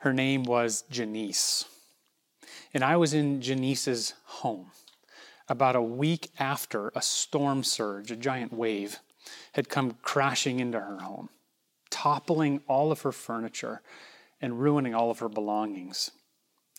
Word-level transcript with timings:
Her 0.00 0.14
name 0.14 0.44
was 0.44 0.84
Janice. 0.90 1.66
And 2.72 2.82
I 2.82 2.96
was 2.96 3.12
in 3.12 3.42
Janice's 3.42 4.14
home 4.24 4.70
about 5.46 5.76
a 5.76 5.82
week 5.82 6.30
after 6.38 6.90
a 6.94 7.02
storm 7.02 7.62
surge, 7.62 8.10
a 8.10 8.16
giant 8.16 8.52
wave, 8.52 9.00
had 9.52 9.68
come 9.68 9.98
crashing 10.00 10.58
into 10.58 10.80
her 10.80 11.00
home, 11.00 11.28
toppling 11.90 12.62
all 12.66 12.90
of 12.90 13.02
her 13.02 13.12
furniture 13.12 13.82
and 14.40 14.60
ruining 14.60 14.94
all 14.94 15.10
of 15.10 15.18
her 15.18 15.28
belongings. 15.28 16.12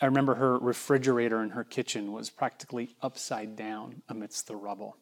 I 0.01 0.07
remember 0.07 0.35
her 0.35 0.57
refrigerator 0.57 1.43
in 1.43 1.51
her 1.51 1.63
kitchen 1.63 2.11
was 2.11 2.31
practically 2.31 2.95
upside 3.03 3.55
down 3.55 4.01
amidst 4.09 4.47
the 4.47 4.55
rubble. 4.55 4.97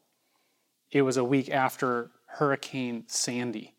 It 0.92 1.04
was 1.04 1.16
a 1.16 1.24
week 1.24 1.50
after 1.50 2.12
Hurricane 2.26 3.06
Sandy 3.08 3.76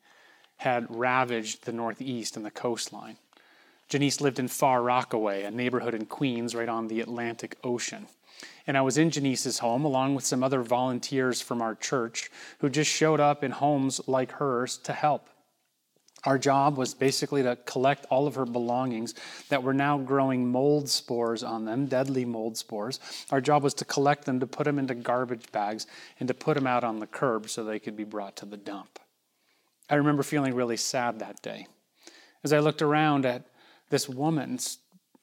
had 0.56 0.86
ravaged 0.88 1.64
the 1.66 1.72
Northeast 1.72 2.38
and 2.38 2.46
the 2.46 2.50
coastline. 2.50 3.18
Janice 3.90 4.20
lived 4.20 4.38
in 4.38 4.46
Far 4.46 4.82
Rockaway, 4.82 5.42
a 5.42 5.50
neighborhood 5.50 5.94
in 5.94 6.06
Queens 6.06 6.54
right 6.54 6.68
on 6.68 6.86
the 6.86 7.00
Atlantic 7.00 7.58
Ocean. 7.64 8.06
And 8.64 8.78
I 8.78 8.82
was 8.82 8.96
in 8.96 9.10
Janice's 9.10 9.58
home 9.58 9.84
along 9.84 10.14
with 10.14 10.24
some 10.24 10.44
other 10.44 10.62
volunteers 10.62 11.40
from 11.40 11.60
our 11.60 11.74
church 11.74 12.30
who 12.60 12.70
just 12.70 12.88
showed 12.88 13.18
up 13.18 13.42
in 13.42 13.50
homes 13.50 14.00
like 14.06 14.30
hers 14.32 14.78
to 14.84 14.92
help. 14.92 15.28
Our 16.22 16.38
job 16.38 16.76
was 16.76 16.94
basically 16.94 17.42
to 17.42 17.56
collect 17.56 18.06
all 18.10 18.28
of 18.28 18.36
her 18.36 18.44
belongings 18.44 19.14
that 19.48 19.64
were 19.64 19.74
now 19.74 19.98
growing 19.98 20.46
mold 20.52 20.88
spores 20.88 21.42
on 21.42 21.64
them, 21.64 21.86
deadly 21.86 22.24
mold 22.24 22.56
spores. 22.56 23.00
Our 23.32 23.40
job 23.40 23.64
was 23.64 23.74
to 23.74 23.84
collect 23.84 24.24
them, 24.24 24.38
to 24.38 24.46
put 24.46 24.64
them 24.64 24.78
into 24.78 24.94
garbage 24.94 25.50
bags, 25.50 25.88
and 26.20 26.28
to 26.28 26.34
put 26.34 26.54
them 26.54 26.66
out 26.66 26.84
on 26.84 27.00
the 27.00 27.08
curb 27.08 27.50
so 27.50 27.64
they 27.64 27.80
could 27.80 27.96
be 27.96 28.04
brought 28.04 28.36
to 28.36 28.46
the 28.46 28.56
dump. 28.56 29.00
I 29.88 29.96
remember 29.96 30.22
feeling 30.22 30.54
really 30.54 30.76
sad 30.76 31.18
that 31.18 31.42
day 31.42 31.66
as 32.42 32.52
I 32.52 32.60
looked 32.60 32.82
around 32.82 33.26
at 33.26 33.44
this 33.90 34.08
woman's 34.08 34.78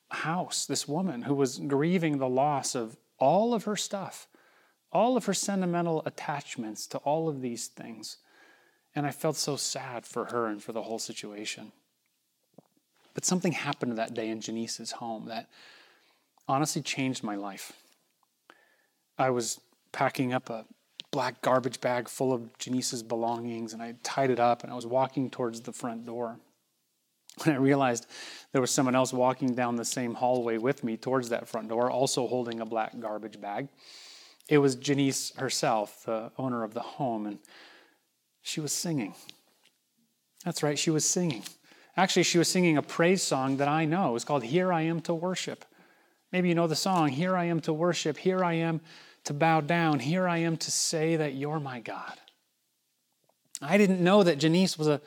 house, 0.10 0.66
this 0.66 0.88
woman 0.88 1.24
who 1.24 1.34
was 1.34 1.58
grieving 1.58 2.18
the 2.18 2.30
loss 2.30 2.76
of 2.76 2.98
all 3.18 3.54
of 3.54 3.64
her 3.64 3.76
stuff, 3.76 4.28
all 4.92 5.18
of 5.18 5.26
her 5.26 5.34
sentimental 5.34 6.04
attachments 6.06 6.86
to 6.88 6.98
all 7.00 7.28
of 7.28 7.42
these 7.42 7.68
things. 7.68 8.18
And 8.96 9.06
I 9.06 9.12
felt 9.12 9.36
so 9.36 9.56
sad 9.56 10.06
for 10.06 10.26
her 10.26 10.48
and 10.48 10.62
for 10.62 10.72
the 10.72 10.84
whole 10.84 11.00
situation. 11.00 11.72
But 13.14 13.26
something 13.26 13.52
happened 13.52 13.98
that 13.98 14.14
day 14.14 14.30
in 14.30 14.42
Janice's 14.42 14.92
home 14.94 15.26
that 15.26 15.50
honestly 16.48 16.82
changed 16.82 17.24
my 17.24 17.36
life. 17.36 17.74
I 19.18 19.32
was 19.32 19.60
packing 19.92 20.34
up 20.34 20.50
a 20.50 20.66
black 21.12 21.42
garbage 21.42 21.82
bag 21.82 22.08
full 22.08 22.32
of 22.32 22.56
Janice's 22.60 23.02
belongings 23.02 23.74
and 23.74 23.82
I 23.82 23.96
tied 24.04 24.30
it 24.30 24.40
up 24.40 24.64
and 24.64 24.72
I 24.72 24.76
was 24.76 24.86
walking 24.86 25.30
towards 25.30 25.62
the 25.62 25.74
front 25.74 26.06
door. 26.06 26.38
When 27.44 27.56
I 27.56 27.60
realized 27.60 28.08
there 28.52 28.62
was 28.62 28.72
someone 28.72 28.96
else 28.96 29.14
walking 29.14 29.54
down 29.54 29.76
the 29.76 29.86
same 29.86 30.16
hallway 30.16 30.58
with 30.58 30.84
me 30.84 30.98
towards 30.98 31.30
that 31.30 31.48
front 31.48 31.70
door, 31.70 31.92
also 31.92 32.28
holding 32.28 32.62
a 32.62 32.66
black 32.66 33.00
garbage 33.00 33.40
bag, 33.40 33.68
it 34.50 34.58
was 34.58 34.76
Janice 34.76 35.36
herself, 35.36 36.04
the 36.06 36.32
owner 36.38 36.64
of 36.64 36.74
the 36.74 36.82
home. 36.82 37.26
And 37.26 37.40
she 38.42 38.62
was 38.62 38.72
singing. 38.72 39.14
That's 40.46 40.64
right, 40.64 40.80
she 40.80 40.90
was 40.90 41.08
singing. 41.08 41.44
Actually, 41.98 42.24
she 42.24 42.38
was 42.38 42.48
singing 42.48 42.78
a 42.78 42.82
praise 42.82 43.24
song 43.24 43.58
that 43.58 43.68
I 43.68 43.86
know. 43.86 44.16
It's 44.16 44.24
called 44.24 44.44
Here 44.44 44.72
I 44.72 44.84
Am 44.84 45.02
to 45.02 45.14
Worship. 45.14 45.66
Maybe 46.32 46.50
you 46.50 46.56
know 46.56 46.68
the 46.68 46.76
song, 46.76 47.10
Here 47.10 47.36
I 47.36 47.46
Am 47.46 47.60
to 47.62 47.74
Worship, 47.74 48.18
Here 48.18 48.44
I 48.44 48.54
Am 48.54 48.82
to 49.26 49.34
Bow 49.34 49.62
Down, 49.62 50.00
Here 50.00 50.28
I 50.28 50.38
Am 50.38 50.58
to 50.58 50.72
Say 50.72 51.16
that 51.16 51.34
You're 51.34 51.60
My 51.60 51.80
God. 51.80 52.14
I 53.62 53.78
didn't 53.78 54.04
know 54.04 54.24
that 54.24 54.38
Janice 54.38 54.78
was 54.78 54.88
a 54.88 55.02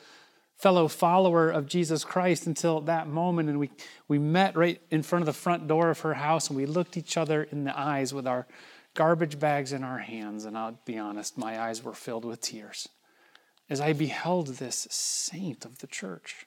fellow 0.61 0.87
follower 0.87 1.49
of 1.49 1.65
Jesus 1.65 2.03
Christ 2.03 2.45
until 2.45 2.81
that 2.81 3.07
moment. 3.07 3.49
And 3.49 3.59
we, 3.59 3.71
we 4.07 4.19
met 4.19 4.55
right 4.55 4.79
in 4.91 5.01
front 5.01 5.23
of 5.23 5.25
the 5.25 5.33
front 5.33 5.67
door 5.67 5.89
of 5.89 6.01
her 6.01 6.13
house 6.13 6.49
and 6.49 6.57
we 6.57 6.65
looked 6.65 6.97
each 6.97 7.17
other 7.17 7.43
in 7.43 7.63
the 7.63 7.77
eyes 7.77 8.13
with 8.13 8.27
our 8.27 8.47
garbage 8.93 9.39
bags 9.39 9.73
in 9.73 9.83
our 9.83 9.97
hands. 9.97 10.45
And 10.45 10.55
I'll 10.57 10.79
be 10.85 10.99
honest, 10.99 11.37
my 11.37 11.59
eyes 11.59 11.83
were 11.83 11.93
filled 11.93 12.25
with 12.25 12.41
tears 12.41 12.87
as 13.71 13.79
I 13.79 13.93
beheld 13.93 14.47
this 14.47 14.85
saint 14.91 15.63
of 15.63 15.79
the 15.79 15.87
church 15.87 16.45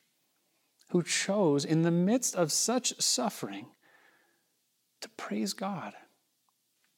who 0.91 1.03
chose, 1.03 1.65
in 1.65 1.81
the 1.81 1.91
midst 1.91 2.37
of 2.37 2.53
such 2.53 3.01
suffering, 3.01 3.67
to 5.01 5.09
praise 5.09 5.55
God. 5.55 5.95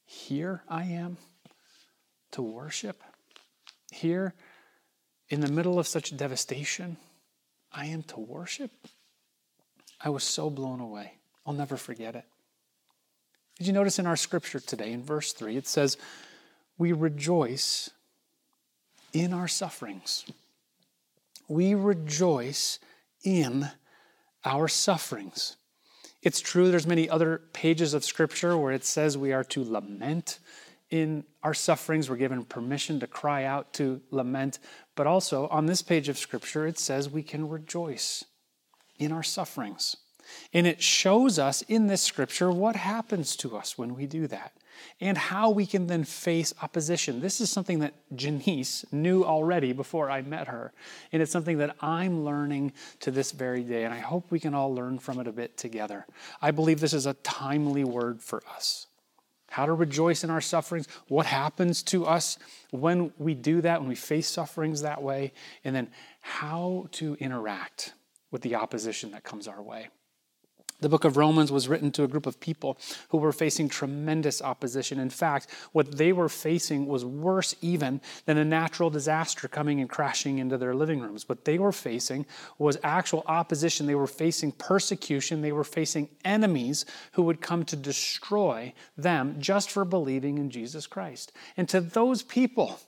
Here 0.05 0.63
I 0.67 0.83
am 0.83 1.17
to 2.31 2.41
worship. 2.41 3.01
Here, 3.89 4.35
in 5.29 5.39
the 5.39 5.51
middle 5.51 5.79
of 5.79 5.87
such 5.87 6.15
devastation, 6.15 6.97
I 7.71 7.85
am 7.87 8.03
to 8.03 8.19
worship. 8.19 8.71
I 9.99 10.09
was 10.09 10.23
so 10.23 10.49
blown 10.49 10.79
away. 10.79 11.13
I'll 11.45 11.53
never 11.53 11.77
forget 11.77 12.15
it. 12.15 12.25
Did 13.57 13.67
you 13.67 13.73
notice 13.73 13.97
in 13.99 14.05
our 14.05 14.15
scripture 14.15 14.59
today, 14.59 14.91
in 14.91 15.03
verse 15.03 15.33
3, 15.33 15.57
it 15.57 15.67
says, 15.67 15.97
We 16.77 16.91
rejoice 16.91 17.89
in 19.13 19.33
our 19.33 19.47
sufferings. 19.47 20.25
We 21.47 21.73
rejoice 21.73 22.79
in 23.23 23.69
our 24.45 24.67
sufferings. 24.67 25.55
It's 26.21 26.39
true 26.39 26.69
there's 26.69 26.87
many 26.87 27.09
other 27.09 27.41
pages 27.53 27.93
of 27.93 28.03
scripture 28.03 28.57
where 28.57 28.73
it 28.73 28.83
says 28.83 29.17
we 29.17 29.33
are 29.33 29.43
to 29.45 29.63
lament 29.63 30.39
in 30.89 31.23
our 31.43 31.53
sufferings. 31.53 32.09
We're 32.09 32.17
given 32.17 32.43
permission 32.45 32.99
to 32.99 33.07
cry 33.07 33.43
out 33.43 33.73
to 33.73 34.01
lament. 34.11 34.59
But 34.95 35.07
also 35.07 35.47
on 35.47 35.65
this 35.65 35.81
page 35.81 36.09
of 36.09 36.17
scripture, 36.17 36.65
it 36.67 36.79
says 36.79 37.09
we 37.09 37.23
can 37.23 37.49
rejoice 37.49 38.23
in 38.97 39.11
our 39.11 39.23
sufferings. 39.23 39.97
And 40.53 40.67
it 40.67 40.81
shows 40.81 41.39
us 41.39 41.61
in 41.63 41.87
this 41.87 42.01
scripture 42.01 42.51
what 42.51 42.75
happens 42.75 43.35
to 43.37 43.55
us 43.55 43.77
when 43.77 43.95
we 43.95 44.05
do 44.05 44.27
that 44.27 44.53
and 44.99 45.17
how 45.17 45.49
we 45.49 45.65
can 45.65 45.87
then 45.87 46.03
face 46.03 46.53
opposition. 46.61 47.21
This 47.21 47.41
is 47.41 47.49
something 47.49 47.79
that 47.79 47.93
Janice 48.15 48.85
knew 48.91 49.23
already 49.23 49.73
before 49.73 50.09
I 50.09 50.21
met 50.21 50.47
her, 50.47 50.73
and 51.11 51.21
it's 51.21 51.31
something 51.31 51.57
that 51.59 51.75
I'm 51.81 52.23
learning 52.23 52.73
to 53.01 53.11
this 53.11 53.31
very 53.31 53.63
day, 53.63 53.83
and 53.85 53.93
I 53.93 53.99
hope 53.99 54.29
we 54.29 54.39
can 54.39 54.53
all 54.53 54.73
learn 54.73 54.99
from 54.99 55.19
it 55.19 55.27
a 55.27 55.31
bit 55.31 55.57
together. 55.57 56.05
I 56.41 56.51
believe 56.51 56.79
this 56.79 56.93
is 56.93 57.05
a 57.05 57.13
timely 57.15 57.83
word 57.83 58.21
for 58.21 58.41
us. 58.55 58.86
How 59.49 59.65
to 59.65 59.73
rejoice 59.73 60.23
in 60.23 60.29
our 60.29 60.41
sufferings, 60.41 60.87
what 61.07 61.25
happens 61.25 61.81
to 61.83 62.05
us 62.05 62.37
when 62.71 63.11
we 63.17 63.33
do 63.33 63.61
that, 63.61 63.79
when 63.79 63.89
we 63.89 63.95
face 63.95 64.27
sufferings 64.27 64.81
that 64.81 65.01
way, 65.01 65.33
and 65.63 65.75
then 65.75 65.89
how 66.21 66.87
to 66.93 67.15
interact 67.19 67.93
with 68.29 68.41
the 68.41 68.55
opposition 68.55 69.11
that 69.11 69.23
comes 69.23 69.47
our 69.47 69.61
way. 69.61 69.87
The 70.79 70.89
book 70.89 71.05
of 71.05 71.17
Romans 71.17 71.51
was 71.51 71.67
written 71.67 71.91
to 71.93 72.03
a 72.03 72.07
group 72.07 72.27
of 72.27 72.39
people 72.39 72.77
who 73.09 73.17
were 73.17 73.31
facing 73.31 73.67
tremendous 73.67 74.43
opposition. 74.43 74.99
In 74.99 75.09
fact, 75.09 75.47
what 75.71 75.97
they 75.97 76.13
were 76.13 76.29
facing 76.29 76.85
was 76.85 77.03
worse 77.03 77.55
even 77.61 77.99
than 78.25 78.37
a 78.37 78.45
natural 78.45 78.91
disaster 78.91 79.47
coming 79.47 79.81
and 79.81 79.89
crashing 79.89 80.37
into 80.37 80.55
their 80.55 80.75
living 80.75 81.01
rooms. 81.01 81.27
What 81.27 81.45
they 81.45 81.57
were 81.57 81.71
facing 81.71 82.27
was 82.59 82.77
actual 82.83 83.23
opposition. 83.25 83.87
They 83.87 83.95
were 83.95 84.05
facing 84.05 84.51
persecution. 84.51 85.41
They 85.41 85.51
were 85.51 85.63
facing 85.63 86.09
enemies 86.23 86.85
who 87.13 87.23
would 87.23 87.41
come 87.41 87.65
to 87.65 87.75
destroy 87.75 88.73
them 88.95 89.37
just 89.39 89.71
for 89.71 89.83
believing 89.83 90.37
in 90.37 90.51
Jesus 90.51 90.85
Christ. 90.85 91.31
And 91.57 91.67
to 91.69 91.81
those 91.81 92.21
people, 92.21 92.79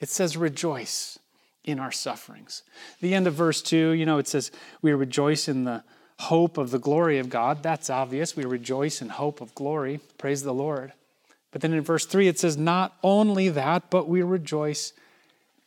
it 0.00 0.08
says, 0.08 0.36
rejoice 0.36 1.20
in 1.62 1.78
our 1.78 1.92
sufferings. 1.92 2.64
The 3.00 3.14
end 3.14 3.28
of 3.28 3.34
verse 3.34 3.62
2, 3.62 3.90
you 3.90 4.06
know, 4.06 4.18
it 4.18 4.26
says, 4.26 4.50
we 4.82 4.92
rejoice 4.92 5.48
in 5.48 5.62
the 5.64 5.84
hope 6.18 6.58
of 6.58 6.70
the 6.70 6.78
glory 6.78 7.18
of 7.18 7.28
God. 7.28 7.62
That's 7.62 7.90
obvious. 7.90 8.36
We 8.36 8.44
rejoice 8.44 9.00
in 9.00 9.08
hope 9.08 9.40
of 9.40 9.54
glory. 9.54 10.00
Praise 10.18 10.42
the 10.42 10.54
Lord. 10.54 10.92
But 11.50 11.62
then 11.62 11.72
in 11.72 11.80
verse 11.80 12.04
3, 12.04 12.28
it 12.28 12.38
says, 12.38 12.56
Not 12.56 12.96
only 13.02 13.48
that, 13.48 13.90
but 13.90 14.08
we 14.08 14.22
rejoice 14.22 14.92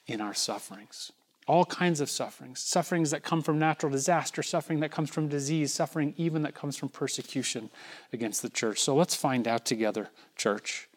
in 0.07 0.21
our 0.21 0.33
sufferings. 0.33 1.11
All 1.47 1.65
kinds 1.65 2.01
of 2.01 2.09
sufferings. 2.09 2.59
Sufferings 2.59 3.11
that 3.11 3.23
come 3.23 3.41
from 3.41 3.57
natural 3.57 3.91
disaster, 3.91 4.43
suffering 4.43 4.79
that 4.81 4.91
comes 4.91 5.09
from 5.09 5.27
disease, 5.27 5.73
suffering 5.73 6.13
even 6.17 6.43
that 6.43 6.53
comes 6.53 6.77
from 6.77 6.89
persecution 6.89 7.69
against 8.13 8.41
the 8.41 8.49
church. 8.49 8.79
So 8.79 8.95
let's 8.95 9.15
find 9.15 9.47
out 9.47 9.65
together, 9.65 10.09
church, 10.35 10.87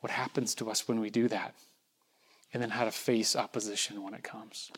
what 0.00 0.10
happens 0.10 0.54
to 0.56 0.70
us 0.70 0.88
when 0.88 1.00
we 1.00 1.10
do 1.10 1.28
that, 1.28 1.54
and 2.52 2.62
then 2.62 2.70
how 2.70 2.84
to 2.84 2.90
face 2.90 3.36
opposition 3.36 4.02
when 4.02 4.14
it 4.14 4.22
comes. 4.22 4.70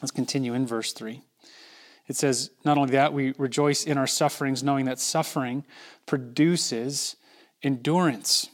Let's 0.00 0.10
continue 0.10 0.54
in 0.54 0.66
verse 0.66 0.92
3. 0.92 1.22
It 2.10 2.16
says, 2.16 2.50
not 2.64 2.76
only 2.76 2.90
that, 2.90 3.12
we 3.12 3.34
rejoice 3.38 3.84
in 3.84 3.96
our 3.96 4.08
sufferings, 4.08 4.64
knowing 4.64 4.86
that 4.86 4.98
suffering 4.98 5.62
produces 6.06 7.14
endurance. 7.62 8.50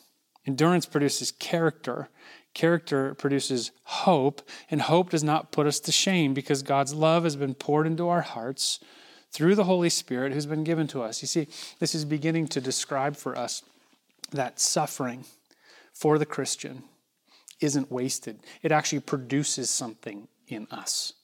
Endurance 0.47 0.85
produces 0.85 1.31
character. 1.31 2.11
Character 2.53 3.14
produces 3.14 3.70
hope, 3.85 4.47
and 4.70 4.82
hope 4.82 5.08
does 5.08 5.25
not 5.25 5.53
put 5.53 5.67
us 5.67 5.81
to 5.81 5.91
shame 5.91 6.35
because 6.35 6.62
God's 6.62 6.93
love 6.93 7.25
has 7.25 7.35
been 7.35 7.55
poured 7.55 7.87
into 7.87 8.11
our 8.11 8.20
hearts 8.20 8.79
through 9.31 9.55
the 9.55 9.64
Holy 9.64 9.88
Spirit 9.88 10.35
who's 10.35 10.44
been 10.44 10.62
given 10.62 10.87
to 10.88 11.00
us. 11.00 11.23
You 11.23 11.29
see, 11.29 11.49
this 11.79 11.94
is 11.94 12.05
beginning 12.05 12.49
to 12.49 12.61
describe 12.61 13.17
for 13.17 13.38
us 13.38 13.62
that 14.32 14.61
suffering 14.61 15.25
for 15.94 16.19
the 16.19 16.26
Christian 16.26 16.82
isn't 17.62 17.91
wasted, 17.91 18.38
it 18.62 18.70
actually 18.70 19.00
produces 19.00 19.70
something 19.70 20.29
in 20.47 20.67
us. 20.70 21.14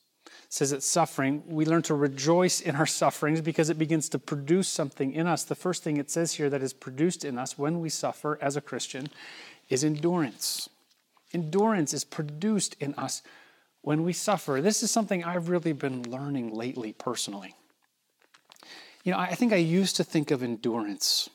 Says 0.53 0.71
it's 0.71 0.87
suffering, 0.87 1.43
we 1.47 1.65
learn 1.65 1.81
to 1.81 1.95
rejoice 1.95 2.61
in 2.61 2.77
our 2.77 2.85
sufferings 2.85 3.41
because 3.41 3.71
it 3.71 3.79
begins 3.79 4.11
to 4.11 4.19
produce 4.19 4.69
something 4.69 5.15
in 5.15 5.27
us. 5.27 5.45
The 5.45 5.55
first 5.55 5.83
thing 5.83 5.97
it 5.97 6.11
says 6.11 6.35
here 6.35 6.51
that 6.51 6.63
is 6.63 6.75
produced 6.75 7.25
in 7.25 7.39
us 7.39 7.57
when 7.57 7.81
we 7.81 7.89
suffer 7.89 8.39
as 8.43 8.55
a 8.55 8.61
Christian 8.61 9.09
is 9.71 9.83
endurance. 9.83 10.69
Endurance 11.33 11.95
is 11.95 12.05
produced 12.05 12.77
in 12.81 12.95
us 12.97 13.23
when 13.81 14.05
we 14.05 14.13
suffer. 14.13 14.61
This 14.61 14.83
is 14.83 14.91
something 14.91 15.25
I've 15.25 15.49
really 15.49 15.73
been 15.73 16.03
learning 16.03 16.53
lately 16.55 16.93
personally. 16.93 17.55
You 19.05 19.13
know, 19.13 19.19
I 19.19 19.35
think 19.35 19.55
I 19.55 19.57
used 19.57 19.97
to 19.97 20.05
think 20.05 20.31
of 20.31 20.43
endurance 20.43 21.31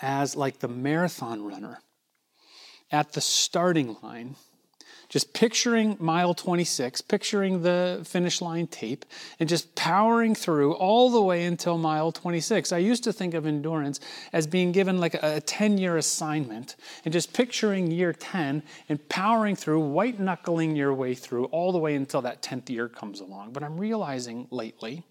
as 0.00 0.34
like 0.34 0.58
the 0.58 0.66
marathon 0.66 1.44
runner 1.44 1.78
at 2.90 3.12
the 3.12 3.20
starting 3.20 3.96
line 4.02 4.34
just 5.12 5.34
picturing 5.34 5.94
mile 6.00 6.32
26, 6.32 7.02
picturing 7.02 7.60
the 7.60 8.00
finish 8.02 8.40
line 8.40 8.66
tape, 8.66 9.04
and 9.38 9.46
just 9.46 9.74
powering 9.74 10.34
through 10.34 10.72
all 10.72 11.10
the 11.10 11.20
way 11.20 11.44
until 11.44 11.76
mile 11.76 12.10
26. 12.10 12.72
I 12.72 12.78
used 12.78 13.04
to 13.04 13.12
think 13.12 13.34
of 13.34 13.44
endurance 13.44 14.00
as 14.32 14.46
being 14.46 14.72
given 14.72 14.98
like 14.98 15.12
a 15.22 15.42
10 15.42 15.76
year 15.76 15.98
assignment, 15.98 16.76
and 17.04 17.12
just 17.12 17.34
picturing 17.34 17.90
year 17.90 18.14
10 18.14 18.62
and 18.88 19.08
powering 19.10 19.54
through, 19.54 19.80
white 19.80 20.18
knuckling 20.18 20.74
your 20.76 20.94
way 20.94 21.14
through 21.14 21.44
all 21.46 21.72
the 21.72 21.78
way 21.78 21.94
until 21.94 22.22
that 22.22 22.40
10th 22.40 22.70
year 22.70 22.88
comes 22.88 23.20
along. 23.20 23.52
But 23.52 23.62
I'm 23.62 23.76
realizing 23.76 24.48
lately 24.50 25.04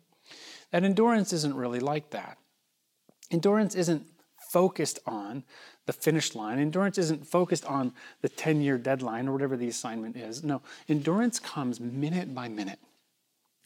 that 0.72 0.84
endurance 0.84 1.32
isn't 1.32 1.54
really 1.54 1.80
like 1.80 2.10
that. 2.10 2.40
Endurance 3.30 3.76
isn't 3.76 4.08
focused 4.52 4.98
on 5.06 5.44
the 5.86 5.94
finish 5.94 6.36
line. 6.36 6.60
Endurance 6.60 6.98
isn't 6.98 7.26
focused 7.26 7.66
on 7.66 7.94
the 8.22 8.30
10 8.30 8.62
year 8.62 8.78
deadline 8.78 9.28
or 9.28 9.34
whatever 9.34 9.58
the 9.58 9.68
assignment 9.68 10.16
is. 10.16 10.44
No, 10.44 10.62
endurance 10.88 11.40
comes 11.40 11.80
minute 11.80 12.34
by 12.34 12.48
minute, 12.48 12.80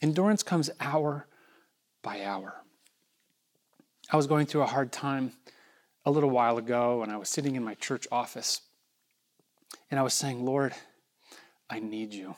endurance 0.00 0.42
comes 0.42 0.70
hour 0.80 1.26
by 2.02 2.22
hour. 2.24 2.62
I 4.10 4.16
was 4.16 4.26
going 4.26 4.46
through 4.46 4.62
a 4.62 4.66
hard 4.66 4.92
time 4.92 5.32
a 6.04 6.10
little 6.10 6.30
while 6.30 6.58
ago, 6.58 7.02
and 7.02 7.10
I 7.10 7.16
was 7.16 7.28
sitting 7.28 7.56
in 7.56 7.64
my 7.64 7.74
church 7.74 8.06
office, 8.12 8.60
and 9.90 9.98
I 9.98 10.04
was 10.04 10.14
saying, 10.14 10.44
Lord, 10.44 10.72
I 11.68 11.80
need 11.80 12.14
you. 12.14 12.36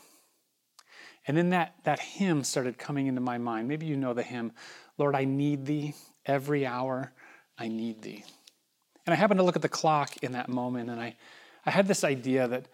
And 1.27 1.37
then 1.37 1.51
that, 1.51 1.75
that 1.85 2.01
hymn 2.01 2.43
started 2.43 2.79
coming 2.79 3.07
into 3.07 3.21
my 3.21 3.37
mind. 3.37 3.69
Maybe 3.69 3.85
you 3.85 3.97
know 3.97 4.15
the 4.15 4.23
hymn, 4.23 4.53
Lord, 4.97 5.15
I 5.15 5.25
need 5.27 5.67
thee 5.67 5.95
every 6.25 6.67
hour, 6.67 7.13
I 7.59 7.69
need 7.69 8.01
thee. 8.01 8.25
And 9.09 9.15
I 9.15 9.17
happened 9.17 9.41
to 9.41 9.45
look 9.45 9.57
at 9.57 9.63
the 9.63 9.71
clock 9.71 10.19
in 10.19 10.33
that 10.33 10.51
moment, 10.51 10.91
and 10.91 11.01
I, 11.01 11.17
I 11.65 11.71
had 11.71 11.89
this 11.89 12.05
idea 12.05 12.47
that 12.47 12.67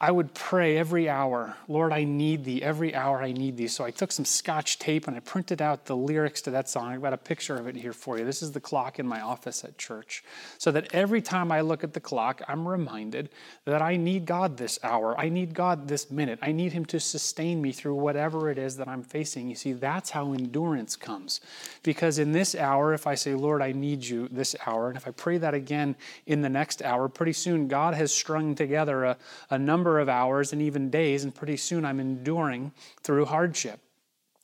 I 0.00 0.12
would 0.12 0.32
pray 0.32 0.76
every 0.76 1.08
hour, 1.08 1.56
Lord, 1.66 1.92
I 1.92 2.04
need 2.04 2.44
thee. 2.44 2.62
Every 2.62 2.94
hour 2.94 3.20
I 3.20 3.32
need 3.32 3.56
thee. 3.56 3.66
So 3.66 3.84
I 3.84 3.90
took 3.90 4.12
some 4.12 4.24
scotch 4.24 4.78
tape 4.78 5.08
and 5.08 5.16
I 5.16 5.20
printed 5.20 5.60
out 5.60 5.86
the 5.86 5.96
lyrics 5.96 6.40
to 6.42 6.52
that 6.52 6.68
song. 6.68 6.92
I've 6.92 7.02
got 7.02 7.12
a 7.12 7.18
picture 7.18 7.56
of 7.56 7.66
it 7.66 7.74
here 7.74 7.92
for 7.92 8.16
you. 8.16 8.24
This 8.24 8.40
is 8.40 8.52
the 8.52 8.60
clock 8.60 9.00
in 9.00 9.08
my 9.08 9.20
office 9.20 9.64
at 9.64 9.76
church. 9.76 10.22
So 10.56 10.70
that 10.70 10.94
every 10.94 11.20
time 11.20 11.50
I 11.50 11.62
look 11.62 11.82
at 11.82 11.94
the 11.94 12.00
clock, 12.00 12.42
I'm 12.46 12.68
reminded 12.68 13.30
that 13.64 13.82
I 13.82 13.96
need 13.96 14.24
God 14.24 14.56
this 14.56 14.78
hour. 14.84 15.18
I 15.18 15.30
need 15.30 15.52
God 15.52 15.88
this 15.88 16.12
minute. 16.12 16.38
I 16.42 16.52
need 16.52 16.72
Him 16.72 16.84
to 16.86 17.00
sustain 17.00 17.60
me 17.60 17.72
through 17.72 17.96
whatever 17.96 18.50
it 18.50 18.58
is 18.58 18.76
that 18.76 18.86
I'm 18.86 19.02
facing. 19.02 19.48
You 19.48 19.56
see, 19.56 19.72
that's 19.72 20.10
how 20.10 20.32
endurance 20.32 20.94
comes. 20.94 21.40
Because 21.82 22.20
in 22.20 22.30
this 22.30 22.54
hour, 22.54 22.94
if 22.94 23.08
I 23.08 23.16
say, 23.16 23.34
Lord, 23.34 23.62
I 23.62 23.72
need 23.72 24.04
you 24.04 24.28
this 24.30 24.54
hour, 24.64 24.86
and 24.86 24.96
if 24.96 25.08
I 25.08 25.10
pray 25.10 25.38
that 25.38 25.54
again 25.54 25.96
in 26.26 26.42
the 26.42 26.48
next 26.48 26.82
hour, 26.82 27.08
pretty 27.08 27.32
soon 27.32 27.66
God 27.66 27.94
has 27.94 28.14
strung 28.14 28.54
together 28.54 29.04
a, 29.04 29.16
a 29.50 29.58
number 29.58 29.87
number 29.88 30.00
of 30.00 30.08
hours 30.10 30.52
and 30.52 30.60
even 30.60 30.90
days, 30.90 31.24
and 31.24 31.34
pretty 31.34 31.56
soon 31.56 31.82
I'm 31.82 31.98
enduring 31.98 32.72
through 33.02 33.24
hardship. 33.24 33.80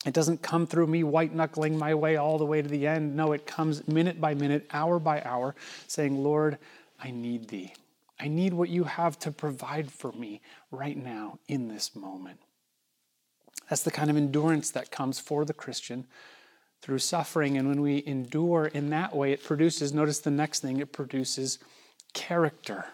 It 0.03 0.13
doesn't 0.13 0.41
come 0.41 0.65
through 0.65 0.87
me 0.87 1.03
white 1.03 1.35
knuckling 1.35 1.77
my 1.77 1.93
way 1.93 2.15
all 2.15 2.39
the 2.39 2.45
way 2.45 2.63
to 2.63 2.67
the 2.67 2.87
end. 2.87 3.15
No, 3.15 3.31
it 3.31 3.45
comes 3.45 3.87
minute 3.87 4.19
by 4.19 4.33
minute, 4.33 4.67
hour 4.73 4.97
by 4.97 5.21
hour, 5.21 5.55
saying, 5.85 6.23
Lord, 6.23 6.57
I 6.99 7.11
need 7.11 7.47
thee. 7.49 7.73
I 8.19 8.27
need 8.27 8.53
what 8.53 8.69
you 8.69 8.85
have 8.85 9.19
to 9.19 9.31
provide 9.31 9.91
for 9.91 10.11
me 10.13 10.41
right 10.71 10.97
now 10.97 11.37
in 11.47 11.67
this 11.67 11.95
moment. 11.95 12.39
That's 13.69 13.83
the 13.83 13.91
kind 13.91 14.09
of 14.09 14.17
endurance 14.17 14.71
that 14.71 14.89
comes 14.89 15.19
for 15.19 15.45
the 15.45 15.53
Christian 15.53 16.07
through 16.81 16.99
suffering. 16.99 17.55
And 17.55 17.67
when 17.67 17.81
we 17.81 18.03
endure 18.07 18.65
in 18.65 18.89
that 18.89 19.15
way, 19.15 19.31
it 19.31 19.43
produces, 19.43 19.93
notice 19.93 20.19
the 20.19 20.31
next 20.31 20.61
thing, 20.61 20.79
it 20.79 20.91
produces 20.91 21.59
character. 22.13 22.85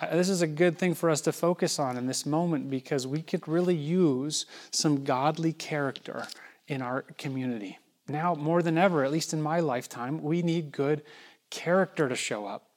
Uh, 0.00 0.16
this 0.16 0.28
is 0.28 0.40
a 0.40 0.46
good 0.46 0.78
thing 0.78 0.94
for 0.94 1.10
us 1.10 1.20
to 1.22 1.32
focus 1.32 1.78
on 1.78 1.96
in 1.96 2.06
this 2.06 2.24
moment 2.24 2.70
because 2.70 3.06
we 3.06 3.20
could 3.20 3.46
really 3.46 3.76
use 3.76 4.46
some 4.70 5.04
godly 5.04 5.52
character 5.52 6.26
in 6.68 6.80
our 6.80 7.02
community. 7.18 7.78
Now, 8.08 8.34
more 8.34 8.62
than 8.62 8.78
ever, 8.78 9.04
at 9.04 9.12
least 9.12 9.32
in 9.32 9.42
my 9.42 9.60
lifetime, 9.60 10.22
we 10.22 10.42
need 10.42 10.72
good 10.72 11.02
character 11.50 12.08
to 12.08 12.16
show 12.16 12.46
up. 12.46 12.69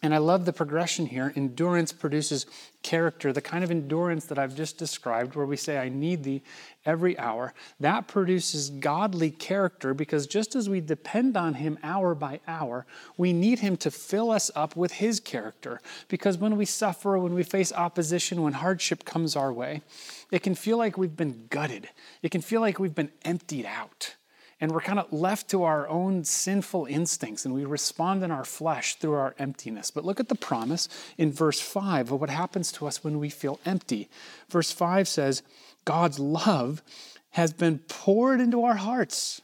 And 0.00 0.14
I 0.14 0.18
love 0.18 0.44
the 0.44 0.52
progression 0.52 1.06
here. 1.06 1.32
Endurance 1.34 1.92
produces 1.92 2.46
character, 2.84 3.32
the 3.32 3.40
kind 3.40 3.64
of 3.64 3.70
endurance 3.72 4.26
that 4.26 4.38
I've 4.38 4.54
just 4.54 4.78
described, 4.78 5.34
where 5.34 5.44
we 5.44 5.56
say, 5.56 5.76
I 5.76 5.88
need 5.88 6.22
thee 6.22 6.42
every 6.86 7.18
hour. 7.18 7.52
That 7.80 8.06
produces 8.06 8.70
godly 8.70 9.32
character 9.32 9.94
because 9.94 10.28
just 10.28 10.54
as 10.54 10.68
we 10.68 10.80
depend 10.80 11.36
on 11.36 11.54
him 11.54 11.78
hour 11.82 12.14
by 12.14 12.38
hour, 12.46 12.86
we 13.16 13.32
need 13.32 13.58
him 13.58 13.76
to 13.78 13.90
fill 13.90 14.30
us 14.30 14.52
up 14.54 14.76
with 14.76 14.92
his 14.92 15.18
character. 15.18 15.80
Because 16.06 16.38
when 16.38 16.56
we 16.56 16.64
suffer, 16.64 17.18
when 17.18 17.34
we 17.34 17.42
face 17.42 17.72
opposition, 17.72 18.42
when 18.42 18.52
hardship 18.52 19.04
comes 19.04 19.34
our 19.34 19.52
way, 19.52 19.82
it 20.30 20.44
can 20.44 20.54
feel 20.54 20.78
like 20.78 20.96
we've 20.96 21.16
been 21.16 21.46
gutted, 21.50 21.88
it 22.22 22.30
can 22.30 22.40
feel 22.40 22.60
like 22.60 22.78
we've 22.78 22.94
been 22.94 23.10
emptied 23.24 23.66
out 23.66 24.14
and 24.60 24.72
we're 24.72 24.80
kind 24.80 24.98
of 24.98 25.12
left 25.12 25.48
to 25.50 25.62
our 25.62 25.88
own 25.88 26.24
sinful 26.24 26.86
instincts 26.86 27.44
and 27.44 27.54
we 27.54 27.64
respond 27.64 28.22
in 28.22 28.30
our 28.30 28.44
flesh 28.44 28.96
through 28.96 29.14
our 29.14 29.34
emptiness. 29.38 29.90
But 29.90 30.04
look 30.04 30.20
at 30.20 30.28
the 30.28 30.34
promise 30.34 30.88
in 31.16 31.32
verse 31.32 31.60
5 31.60 32.12
of 32.12 32.20
what 32.20 32.30
happens 32.30 32.72
to 32.72 32.86
us 32.86 33.04
when 33.04 33.18
we 33.18 33.30
feel 33.30 33.60
empty. 33.64 34.08
Verse 34.48 34.72
5 34.72 35.06
says, 35.06 35.42
God's 35.84 36.18
love 36.18 36.82
has 37.30 37.52
been 37.52 37.78
poured 37.88 38.40
into 38.40 38.64
our 38.64 38.74
hearts 38.74 39.40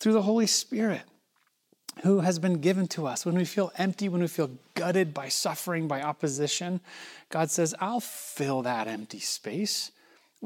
through 0.00 0.14
the 0.14 0.22
Holy 0.22 0.46
Spirit 0.46 1.02
who 2.02 2.20
has 2.20 2.38
been 2.38 2.60
given 2.60 2.86
to 2.88 3.06
us. 3.06 3.24
When 3.24 3.34
we 3.34 3.44
feel 3.44 3.72
empty, 3.78 4.08
when 4.08 4.20
we 4.20 4.26
feel 4.26 4.50
gutted 4.74 5.14
by 5.14 5.28
suffering, 5.28 5.88
by 5.88 6.02
opposition, 6.02 6.80
God 7.30 7.50
says, 7.50 7.74
I'll 7.80 8.00
fill 8.00 8.62
that 8.62 8.86
empty 8.86 9.20
space 9.20 9.92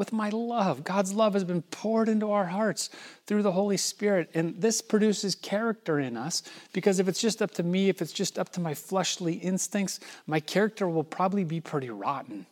with 0.00 0.14
my 0.14 0.31
love. 0.31 0.82
God's 0.82 1.12
love 1.12 1.35
has 1.35 1.44
been 1.44 1.61
poured 1.61 2.08
into 2.08 2.32
our 2.32 2.47
hearts 2.47 2.88
through 3.26 3.43
the 3.43 3.52
Holy 3.52 3.76
Spirit. 3.76 4.31
And 4.32 4.58
this 4.58 4.81
produces 4.81 5.35
character 5.35 6.00
in 6.00 6.16
us 6.16 6.42
because 6.73 6.99
if 6.99 7.07
it's 7.07 7.21
just 7.21 7.42
up 7.42 7.50
to 7.52 7.62
me, 7.62 7.90
if 7.90 8.00
it's 8.00 8.11
just 8.11 8.38
up 8.38 8.49
to 8.52 8.61
my 8.61 8.73
fleshly 8.73 9.35
instincts, 9.35 10.00
my 10.26 10.40
character 10.40 10.88
will 10.88 11.04
probably 11.04 11.45
be 11.45 11.61
pretty 11.61 11.90
rotten. 11.90 12.47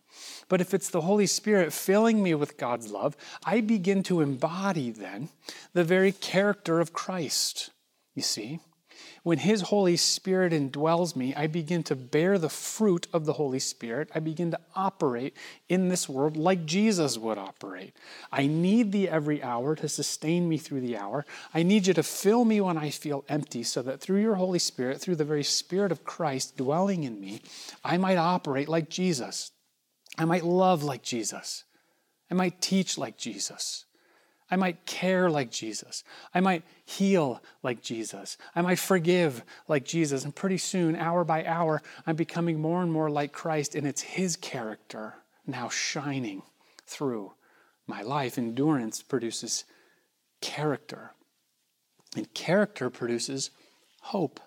But 0.51 0.61
if 0.61 0.75
it's 0.75 0.91
the 0.91 1.01
Holy 1.01 1.27
Spirit 1.27 1.73
filling 1.73 2.23
me 2.23 2.35
with 2.35 2.59
God's 2.59 2.91
love, 2.91 3.17
I 3.43 3.63
begin 3.63 4.03
to 4.05 4.21
embody 4.21 4.91
then 4.91 5.31
the 5.73 5.85
very 5.85 6.13
character 6.13 6.81
of 6.81 6.93
Christ. 6.93 7.71
You 8.15 8.23
see? 8.23 8.61
When 9.23 9.39
His 9.39 9.63
Holy 9.63 9.97
Spirit 9.97 10.53
indwells 10.53 11.17
me, 11.17 11.35
I 11.35 11.47
begin 11.47 11.83
to 11.85 11.97
bear 11.97 12.39
the 12.39 12.49
fruit 12.49 13.07
of 13.13 13.25
the 13.25 13.35
Holy 13.35 13.59
Spirit. 13.59 14.11
I 14.15 14.21
begin 14.21 14.51
to 14.53 14.61
operate 14.75 15.37
in 15.69 15.89
this 15.89 16.09
world 16.09 16.37
like 16.37 16.67
Jesus 16.67 17.19
would 17.19 17.39
operate. 17.39 17.95
I 18.31 18.47
need 18.47 18.93
thee 18.93 19.09
every 19.09 19.43
hour 19.43 19.75
to 19.77 19.89
sustain 19.89 20.49
me 20.49 20.57
through 20.57 20.83
the 20.83 20.97
hour. 20.97 21.27
I 21.53 21.63
need 21.63 21.87
you 21.87 21.95
to 21.95 22.03
fill 22.03 22.45
me 22.45 22.61
when 22.61 22.79
I 22.79 22.91
feel 22.91 23.25
empty, 23.29 23.63
so 23.63 23.83
that 23.83 24.01
through 24.01 24.21
your 24.21 24.37
Holy 24.37 24.59
Spirit, 24.59 25.01
through 25.01 25.17
the 25.17 25.25
very 25.25 25.45
Spirit 25.45 25.93
of 25.93 26.05
Christ 26.05 26.57
dwelling 26.57 27.05
in 27.05 27.21
me, 27.21 27.43
I 27.85 27.97
might 27.97 28.17
operate 28.17 28.69
like 28.69 28.89
Jesus. 28.89 29.51
I 30.17 30.25
might 30.25 30.45
love 30.45 30.83
like 30.83 31.03
Jesus. 31.03 31.65
I 32.31 32.35
might 32.35 32.61
teach 32.61 32.99
like 32.99 33.17
Jesus. 33.17 33.85
I 34.51 34.57
might 34.57 34.87
care 34.87 35.31
like 35.31 35.51
Jesus. 35.51 36.05
I 36.35 36.41
might 36.41 36.63
heal 36.85 37.43
like 37.63 37.83
Jesus. 37.83 38.39
I 38.55 38.63
might 38.63 38.79
forgive 38.79 39.43
like 39.69 39.85
Jesus. 39.85 40.25
And 40.25 40.35
pretty 40.35 40.59
soon, 40.59 40.97
hour 40.97 41.25
by 41.25 41.45
hour, 41.45 41.83
I'm 42.07 42.17
becoming 42.17 42.61
more 42.61 42.83
and 42.83 42.91
more 42.91 43.11
like 43.11 43.33
Christ, 43.33 43.75
and 43.75 43.87
it's 43.87 44.01
His 44.01 44.37
character 44.37 45.15
now 45.47 45.69
shining 45.69 46.43
through 46.87 47.33
my 47.87 48.03
life. 48.03 48.39
Endurance 48.39 49.03
produces 49.03 49.65
character, 50.41 51.13
and 52.17 52.33
character 52.33 52.89
produces 52.91 53.51
hope. 54.01 54.41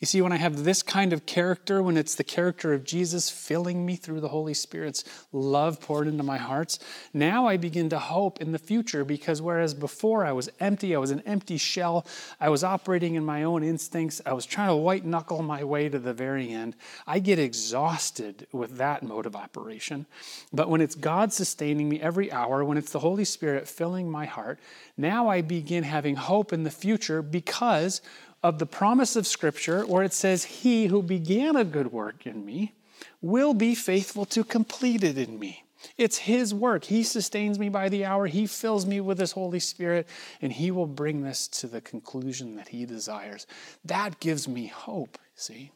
You 0.00 0.06
see, 0.06 0.22
when 0.22 0.32
I 0.32 0.38
have 0.38 0.64
this 0.64 0.82
kind 0.82 1.12
of 1.12 1.26
character, 1.26 1.82
when 1.82 1.98
it's 1.98 2.14
the 2.14 2.24
character 2.24 2.72
of 2.72 2.84
Jesus 2.84 3.28
filling 3.28 3.84
me 3.84 3.96
through 3.96 4.20
the 4.20 4.28
Holy 4.28 4.54
Spirit's 4.54 5.04
love 5.30 5.78
poured 5.78 6.08
into 6.08 6.22
my 6.22 6.38
hearts, 6.38 6.78
now 7.12 7.46
I 7.46 7.58
begin 7.58 7.90
to 7.90 7.98
hope 7.98 8.40
in 8.40 8.52
the 8.52 8.58
future 8.58 9.04
because 9.04 9.42
whereas 9.42 9.74
before 9.74 10.24
I 10.24 10.32
was 10.32 10.48
empty, 10.58 10.94
I 10.94 10.98
was 10.98 11.10
an 11.10 11.22
empty 11.26 11.58
shell, 11.58 12.06
I 12.40 12.48
was 12.48 12.64
operating 12.64 13.14
in 13.14 13.26
my 13.26 13.42
own 13.42 13.62
instincts, 13.62 14.22
I 14.24 14.32
was 14.32 14.46
trying 14.46 14.68
to 14.68 14.76
white 14.76 15.04
knuckle 15.04 15.42
my 15.42 15.62
way 15.64 15.90
to 15.90 15.98
the 15.98 16.14
very 16.14 16.50
end, 16.50 16.76
I 17.06 17.18
get 17.18 17.38
exhausted 17.38 18.46
with 18.52 18.78
that 18.78 19.02
mode 19.02 19.26
of 19.26 19.36
operation. 19.36 20.06
But 20.50 20.70
when 20.70 20.80
it's 20.80 20.94
God 20.94 21.30
sustaining 21.30 21.90
me 21.90 22.00
every 22.00 22.32
hour, 22.32 22.64
when 22.64 22.78
it's 22.78 22.92
the 22.92 23.00
Holy 23.00 23.26
Spirit 23.26 23.68
filling 23.68 24.10
my 24.10 24.24
heart, 24.24 24.60
now 24.96 25.28
I 25.28 25.42
begin 25.42 25.84
having 25.84 26.16
hope 26.16 26.54
in 26.54 26.64
the 26.64 26.70
future 26.70 27.20
because 27.20 28.00
of 28.42 28.58
the 28.58 28.66
promise 28.66 29.16
of 29.16 29.26
Scripture 29.26 29.86
where 29.86 30.02
it 30.02 30.12
says, 30.12 30.44
He 30.44 30.86
who 30.86 31.02
began 31.02 31.56
a 31.56 31.64
good 31.64 31.92
work 31.92 32.26
in 32.26 32.44
me 32.44 32.74
will 33.20 33.54
be 33.54 33.74
faithful 33.74 34.24
to 34.26 34.44
complete 34.44 35.04
it 35.04 35.18
in 35.18 35.38
me. 35.38 35.64
It's 35.96 36.18
His 36.18 36.52
work. 36.52 36.84
He 36.84 37.02
sustains 37.02 37.58
me 37.58 37.68
by 37.68 37.88
the 37.88 38.04
hour. 38.04 38.26
He 38.26 38.46
fills 38.46 38.86
me 38.86 39.00
with 39.00 39.18
His 39.18 39.32
Holy 39.32 39.60
Spirit, 39.60 40.06
and 40.42 40.52
He 40.52 40.70
will 40.70 40.86
bring 40.86 41.22
this 41.22 41.48
to 41.48 41.66
the 41.66 41.80
conclusion 41.80 42.56
that 42.56 42.68
He 42.68 42.84
desires. 42.84 43.46
That 43.84 44.20
gives 44.20 44.46
me 44.46 44.66
hope, 44.66 45.18
see? 45.34 45.72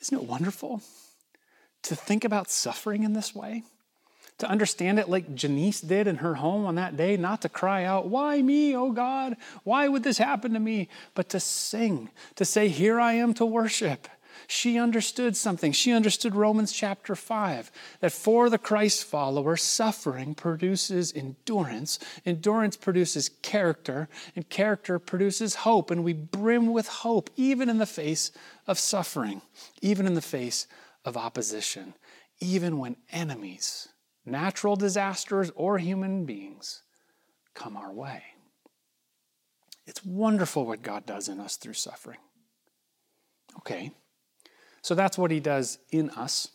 Isn't 0.00 0.18
it 0.18 0.24
wonderful 0.24 0.82
to 1.82 1.96
think 1.96 2.24
about 2.24 2.50
suffering 2.50 3.02
in 3.02 3.14
this 3.14 3.34
way? 3.34 3.64
To 4.38 4.48
understand 4.48 4.98
it 4.98 5.08
like 5.08 5.34
Janice 5.34 5.80
did 5.80 6.06
in 6.06 6.16
her 6.16 6.36
home 6.36 6.64
on 6.64 6.76
that 6.76 6.96
day, 6.96 7.16
not 7.16 7.42
to 7.42 7.48
cry 7.48 7.84
out, 7.84 8.06
Why 8.06 8.40
me, 8.40 8.74
oh 8.74 8.92
God? 8.92 9.36
Why 9.64 9.88
would 9.88 10.04
this 10.04 10.18
happen 10.18 10.52
to 10.54 10.60
me? 10.60 10.88
But 11.14 11.28
to 11.30 11.40
sing, 11.40 12.10
to 12.36 12.44
say, 12.44 12.68
Here 12.68 13.00
I 13.00 13.14
am 13.14 13.34
to 13.34 13.46
worship. 13.46 14.08
She 14.46 14.78
understood 14.78 15.36
something. 15.36 15.72
She 15.72 15.92
understood 15.92 16.34
Romans 16.34 16.72
chapter 16.72 17.14
5 17.14 17.70
that 18.00 18.12
for 18.12 18.48
the 18.48 18.56
Christ 18.56 19.04
follower, 19.04 19.56
suffering 19.56 20.34
produces 20.34 21.12
endurance, 21.12 21.98
endurance 22.24 22.76
produces 22.76 23.28
character, 23.42 24.08
and 24.34 24.48
character 24.48 24.98
produces 24.98 25.56
hope. 25.56 25.90
And 25.90 26.02
we 26.02 26.14
brim 26.14 26.72
with 26.72 26.88
hope, 26.88 27.28
even 27.36 27.68
in 27.68 27.76
the 27.76 27.84
face 27.84 28.30
of 28.66 28.78
suffering, 28.78 29.42
even 29.82 30.06
in 30.06 30.14
the 30.14 30.22
face 30.22 30.66
of 31.04 31.16
opposition, 31.16 31.92
even 32.40 32.78
when 32.78 32.96
enemies 33.10 33.88
natural 34.30 34.76
disasters, 34.76 35.50
or 35.54 35.78
human 35.78 36.24
beings 36.24 36.82
come 37.54 37.76
our 37.76 37.92
way. 37.92 38.22
It's 39.86 40.04
wonderful 40.04 40.66
what 40.66 40.82
God 40.82 41.06
does 41.06 41.28
in 41.28 41.40
us 41.40 41.56
through 41.56 41.74
suffering. 41.74 42.18
Okay, 43.58 43.90
so 44.82 44.94
that's 44.94 45.18
what 45.18 45.30
He 45.30 45.40
does 45.40 45.78
in 45.90 46.10
us. 46.10 46.48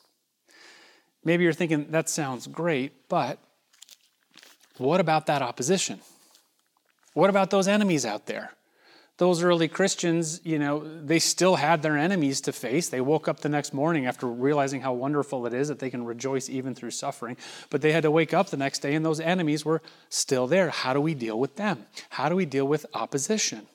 Maybe 1.25 1.43
you're 1.43 1.53
thinking, 1.53 1.87
that 1.91 2.09
sounds 2.09 2.47
great, 2.47 3.09
but 3.09 3.39
what 4.77 4.99
about 4.99 5.25
that 5.27 5.41
opposition? 5.41 5.99
What 7.13 7.29
about 7.29 7.49
those 7.49 7.67
enemies 7.67 8.05
out 8.05 8.25
there? 8.25 8.51
Those 9.17 9.43
early 9.43 9.67
Christians, 9.67 10.41
you 10.43 10.57
know, 10.57 10.83
they 11.03 11.19
still 11.19 11.55
had 11.55 11.83
their 11.83 11.97
enemies 11.97 12.41
to 12.41 12.51
face. 12.51 12.89
They 12.89 13.01
woke 13.01 13.27
up 13.27 13.41
the 13.41 13.49
next 13.49 13.71
morning 13.73 14.07
after 14.07 14.25
realizing 14.25 14.81
how 14.81 14.93
wonderful 14.93 15.45
it 15.45 15.53
is 15.53 15.67
that 15.67 15.77
they 15.77 15.91
can 15.91 16.03
rejoice 16.03 16.49
even 16.49 16.73
through 16.73 16.91
suffering. 16.91 17.37
But 17.69 17.81
they 17.81 17.91
had 17.91 18.03
to 18.03 18.11
wake 18.11 18.33
up 18.33 18.49
the 18.49 18.57
next 18.57 18.79
day 18.79 18.95
and 18.95 19.05
those 19.05 19.19
enemies 19.19 19.63
were 19.63 19.83
still 20.09 20.47
there. 20.47 20.71
How 20.71 20.93
do 20.93 21.01
we 21.01 21.13
deal 21.13 21.39
with 21.39 21.57
them? 21.57 21.85
How 22.09 22.27
do 22.27 22.35
we 22.35 22.45
deal 22.45 22.65
with 22.65 22.87
opposition? 22.95 23.67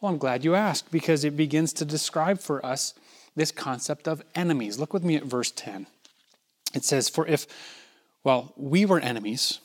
Well, 0.00 0.10
I'm 0.10 0.18
glad 0.18 0.44
you 0.44 0.56
asked 0.56 0.90
because 0.90 1.24
it 1.24 1.36
begins 1.36 1.72
to 1.74 1.84
describe 1.84 2.40
for 2.40 2.64
us 2.66 2.94
this 3.36 3.52
concept 3.52 4.08
of 4.08 4.22
enemies. 4.34 4.78
Look 4.78 4.92
with 4.92 5.04
me 5.04 5.14
at 5.14 5.24
verse 5.24 5.52
10. 5.52 5.86
It 6.74 6.84
says, 6.84 7.08
For 7.08 7.26
if, 7.28 7.46
well, 8.24 8.52
we 8.56 8.84
were 8.84 8.98
enemies, 8.98 9.60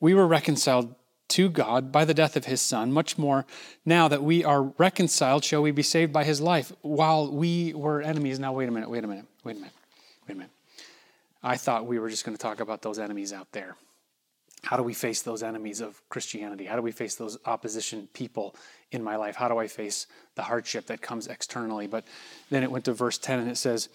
we 0.00 0.14
were 0.14 0.26
reconciled 0.26 0.94
to 1.30 1.48
God 1.48 1.90
by 1.90 2.04
the 2.04 2.14
death 2.14 2.36
of 2.36 2.44
his 2.44 2.60
Son, 2.60 2.92
much 2.92 3.18
more 3.18 3.46
now 3.84 4.08
that 4.08 4.22
we 4.22 4.44
are 4.44 4.62
reconciled, 4.62 5.44
shall 5.44 5.62
we 5.62 5.70
be 5.70 5.82
saved 5.82 6.12
by 6.12 6.24
his 6.24 6.40
life 6.40 6.72
while 6.82 7.30
we 7.30 7.72
were 7.74 8.02
enemies. 8.02 8.38
Now, 8.38 8.52
wait 8.52 8.68
a 8.68 8.72
minute, 8.72 8.90
wait 8.90 9.04
a 9.04 9.06
minute, 9.06 9.26
wait 9.44 9.56
a 9.56 9.60
minute, 9.60 9.74
wait 10.26 10.34
a 10.34 10.38
minute. 10.38 10.52
I 11.42 11.56
thought 11.56 11.86
we 11.86 11.98
were 11.98 12.10
just 12.10 12.24
going 12.24 12.36
to 12.36 12.42
talk 12.42 12.60
about 12.60 12.82
those 12.82 12.98
enemies 12.98 13.32
out 13.32 13.50
there. 13.52 13.76
How 14.62 14.76
do 14.76 14.82
we 14.82 14.92
face 14.92 15.22
those 15.22 15.42
enemies 15.42 15.80
of 15.80 16.02
Christianity? 16.10 16.66
How 16.66 16.76
do 16.76 16.82
we 16.82 16.92
face 16.92 17.14
those 17.14 17.38
opposition 17.46 18.08
people 18.12 18.54
in 18.92 19.02
my 19.02 19.16
life? 19.16 19.36
How 19.36 19.48
do 19.48 19.58
I 19.58 19.66
face 19.66 20.06
the 20.34 20.42
hardship 20.42 20.86
that 20.86 21.00
comes 21.00 21.28
externally? 21.28 21.86
But 21.86 22.04
then 22.50 22.62
it 22.62 22.70
went 22.70 22.84
to 22.84 22.92
verse 22.92 23.16
10 23.16 23.38
and 23.38 23.50
it 23.50 23.56
says, 23.56 23.88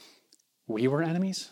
We 0.67 0.87
were 0.87 1.03
enemies? 1.03 1.49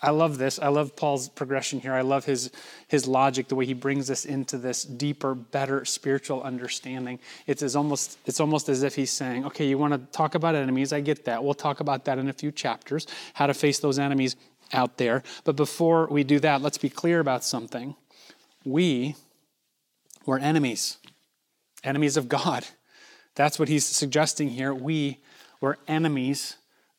I 0.00 0.10
love 0.10 0.38
this. 0.38 0.58
I 0.60 0.68
love 0.68 0.94
Paul's 0.94 1.28
progression 1.28 1.80
here. 1.80 1.92
I 1.92 2.02
love 2.02 2.24
his, 2.24 2.50
his 2.86 3.08
logic, 3.08 3.48
the 3.48 3.56
way 3.56 3.66
he 3.66 3.74
brings 3.74 4.10
us 4.10 4.24
into 4.24 4.56
this 4.56 4.84
deeper, 4.84 5.34
better 5.34 5.84
spiritual 5.84 6.42
understanding. 6.42 7.18
It's 7.46 7.62
as 7.62 7.74
almost 7.74 8.18
it's 8.24 8.38
almost 8.38 8.68
as 8.68 8.84
if 8.84 8.94
he's 8.94 9.10
saying, 9.10 9.44
okay, 9.46 9.66
you 9.66 9.76
want 9.76 9.94
to 9.94 9.98
talk 10.16 10.36
about 10.36 10.54
enemies. 10.54 10.92
I 10.92 11.00
get 11.00 11.24
that. 11.24 11.42
We'll 11.42 11.54
talk 11.54 11.80
about 11.80 12.04
that 12.04 12.18
in 12.18 12.28
a 12.28 12.32
few 12.32 12.52
chapters, 12.52 13.06
how 13.34 13.48
to 13.48 13.54
face 13.54 13.80
those 13.80 13.98
enemies 13.98 14.36
out 14.72 14.98
there. 14.98 15.24
But 15.44 15.56
before 15.56 16.06
we 16.06 16.22
do 16.22 16.38
that, 16.40 16.62
let's 16.62 16.78
be 16.78 16.90
clear 16.90 17.18
about 17.18 17.42
something. 17.42 17.96
We 18.64 19.16
were 20.26 20.38
enemies, 20.38 20.98
enemies 21.82 22.16
of 22.16 22.28
God. 22.28 22.66
That's 23.34 23.58
what 23.58 23.68
he's 23.68 23.86
suggesting 23.86 24.50
here. 24.50 24.72
We 24.74 25.18
were 25.60 25.78
enemies 25.88 26.56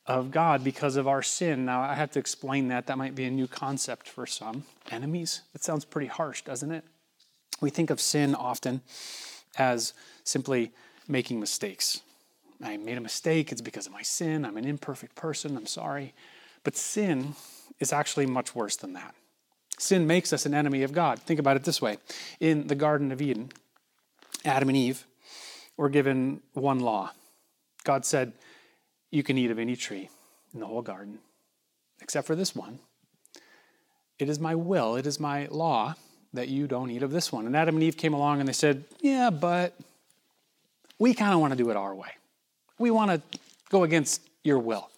of 0.09 0.31
God 0.31 0.63
because 0.63 0.95
of 0.95 1.07
our 1.07 1.21
sin. 1.21 1.65
Now, 1.65 1.81
I 1.81 1.93
have 1.93 2.09
to 2.11 2.19
explain 2.19 2.69
that. 2.69 2.87
That 2.87 2.97
might 2.97 3.13
be 3.13 3.25
a 3.25 3.31
new 3.31 3.47
concept 3.47 4.09
for 4.09 4.25
some. 4.25 4.63
Enemies? 4.89 5.41
That 5.53 5.63
sounds 5.63 5.85
pretty 5.85 6.07
harsh, 6.07 6.41
doesn't 6.41 6.71
it? 6.71 6.83
We 7.61 7.69
think 7.69 7.91
of 7.91 8.01
sin 8.01 8.33
often 8.33 8.81
as 9.57 9.93
simply 10.23 10.71
making 11.07 11.39
mistakes. 11.39 12.01
I 12.61 12.75
made 12.77 12.97
a 12.97 13.01
mistake, 13.01 13.51
it's 13.51 13.61
because 13.61 13.85
of 13.85 13.93
my 13.93 14.01
sin, 14.01 14.45
I'm 14.45 14.57
an 14.57 14.65
imperfect 14.65 15.15
person, 15.15 15.55
I'm 15.55 15.67
sorry. 15.67 16.13
But 16.63 16.75
sin 16.75 17.35
is 17.79 17.93
actually 17.93 18.25
much 18.25 18.55
worse 18.55 18.75
than 18.75 18.93
that. 18.93 19.13
Sin 19.77 20.07
makes 20.07 20.33
us 20.33 20.45
an 20.45 20.53
enemy 20.53 20.81
of 20.83 20.91
God. 20.91 21.19
Think 21.19 21.39
about 21.39 21.55
it 21.55 21.63
this 21.63 21.81
way 21.81 21.99
In 22.39 22.67
the 22.67 22.75
Garden 22.75 23.11
of 23.11 23.21
Eden, 23.21 23.51
Adam 24.43 24.69
and 24.69 24.77
Eve 24.77 25.05
were 25.77 25.87
given 25.87 26.41
one 26.53 26.79
law. 26.79 27.11
God 27.83 28.05
said, 28.05 28.33
you 29.11 29.23
can 29.23 29.37
eat 29.37 29.51
of 29.51 29.59
any 29.59 29.75
tree 29.75 30.09
in 30.53 30.59
the 30.59 30.65
whole 30.65 30.81
garden, 30.81 31.19
except 32.01 32.27
for 32.27 32.35
this 32.35 32.55
one. 32.55 32.79
It 34.17 34.29
is 34.29 34.39
my 34.39 34.55
will, 34.55 34.95
it 34.95 35.05
is 35.05 35.19
my 35.19 35.47
law 35.49 35.95
that 36.33 36.47
you 36.47 36.67
don't 36.67 36.91
eat 36.91 37.03
of 37.03 37.11
this 37.11 37.31
one. 37.31 37.45
And 37.45 37.55
Adam 37.55 37.75
and 37.75 37.83
Eve 37.83 37.97
came 37.97 38.13
along 38.13 38.39
and 38.39 38.47
they 38.47 38.53
said, 38.53 38.83
Yeah, 39.01 39.29
but 39.29 39.77
we 40.99 41.13
kind 41.13 41.33
of 41.33 41.39
want 41.39 41.51
to 41.51 41.57
do 41.57 41.69
it 41.69 41.77
our 41.77 41.95
way. 41.95 42.09
We 42.77 42.91
want 42.91 43.11
to 43.11 43.39
go 43.69 43.83
against 43.83 44.21
your 44.43 44.59
will. 44.59 44.89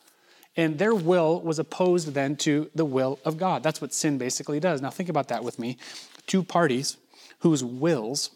And 0.57 0.77
their 0.77 0.93
will 0.93 1.39
was 1.39 1.59
opposed 1.59 2.13
then 2.13 2.35
to 2.37 2.69
the 2.75 2.83
will 2.83 3.19
of 3.23 3.37
God. 3.37 3.63
That's 3.63 3.79
what 3.79 3.93
sin 3.93 4.17
basically 4.17 4.59
does. 4.59 4.81
Now, 4.81 4.89
think 4.89 5.07
about 5.07 5.29
that 5.29 5.43
with 5.43 5.57
me. 5.57 5.77
Two 6.27 6.43
parties 6.43 6.97
whose 7.39 7.63
wills 7.63 8.31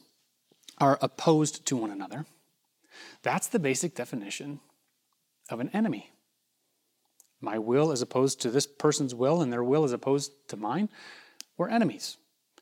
are 0.78 0.98
opposed 1.02 1.66
to 1.66 1.76
one 1.76 1.92
another. 1.92 2.26
That's 3.22 3.48
the 3.48 3.60
basic 3.60 3.96
definition 3.96 4.60
of 5.50 5.60
an 5.60 5.70
enemy. 5.74 6.12
My 7.42 7.60
will 7.60 7.92
is 7.92 8.02
opposed 8.02 8.42
to 8.42 8.50
this 8.50 8.66
person's 8.66 9.14
will, 9.14 9.42
and 9.42 9.52
their 9.52 9.64
will 9.64 9.86
is 9.86 9.92
opposed 9.92 10.32
to 10.50 10.58
mine. 10.58 10.90
We're 11.58 11.70
enemies. 11.70 12.18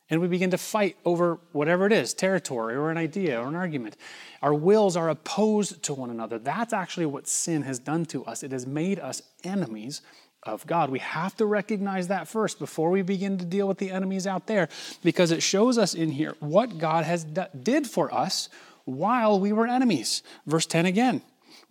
And 0.09 0.19
we 0.21 0.27
begin 0.27 0.51
to 0.51 0.57
fight 0.57 0.97
over 1.05 1.39
whatever 1.53 1.85
it 1.85 1.93
is 1.93 2.13
territory 2.13 2.75
or 2.75 2.91
an 2.91 2.97
idea 2.97 3.41
or 3.41 3.47
an 3.47 3.55
argument. 3.55 3.97
Our 4.41 4.53
wills 4.53 4.97
are 4.97 5.09
opposed 5.09 5.81
to 5.83 5.93
one 5.93 6.09
another. 6.09 6.37
That's 6.37 6.73
actually 6.73 7.05
what 7.05 7.27
sin 7.27 7.63
has 7.63 7.79
done 7.79 8.05
to 8.07 8.25
us. 8.25 8.43
It 8.43 8.51
has 8.51 8.67
made 8.67 8.99
us 8.99 9.21
enemies 9.43 10.01
of 10.43 10.67
God. 10.67 10.89
We 10.89 10.99
have 10.99 11.35
to 11.37 11.45
recognize 11.45 12.09
that 12.09 12.27
first 12.27 12.59
before 12.59 12.89
we 12.89 13.01
begin 13.01 13.37
to 13.37 13.45
deal 13.45 13.67
with 13.67 13.77
the 13.77 13.91
enemies 13.91 14.27
out 14.27 14.45
there 14.45 14.67
because 15.03 15.31
it 15.31 15.41
shows 15.41 15.77
us 15.77 15.93
in 15.93 16.11
here 16.11 16.35
what 16.41 16.77
God 16.77 17.05
has 17.05 17.23
d- 17.23 17.41
did 17.63 17.87
for 17.87 18.13
us 18.13 18.49
while 18.83 19.39
we 19.39 19.53
were 19.53 19.65
enemies. 19.65 20.21
Verse 20.45 20.65
10 20.65 20.85
again. 20.85 21.21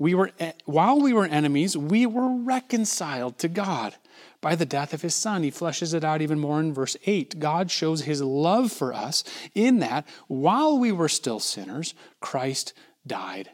We 0.02 0.16
were, 0.16 0.32
eh, 0.40 0.50
while 0.64 1.00
we 1.00 1.12
were 1.12 1.26
enemies, 1.26 1.76
we 1.76 2.06
were 2.06 2.28
reconciled 2.28 3.38
to 3.38 3.46
God 3.46 3.94
by 4.40 4.56
the 4.56 4.66
death 4.66 4.92
of 4.92 5.02
his 5.02 5.14
son. 5.14 5.44
He 5.44 5.52
fleshes 5.52 5.94
it 5.94 6.02
out 6.02 6.20
even 6.20 6.40
more 6.40 6.58
in 6.58 6.74
verse 6.74 6.96
8. 7.06 7.38
God 7.38 7.70
shows 7.70 8.02
his 8.02 8.20
love 8.20 8.72
for 8.72 8.92
us 8.92 9.22
in 9.54 9.78
that 9.78 10.04
while 10.26 10.76
we 10.76 10.90
were 10.90 11.08
still 11.08 11.38
sinners, 11.38 11.94
Christ 12.18 12.72
died 13.06 13.50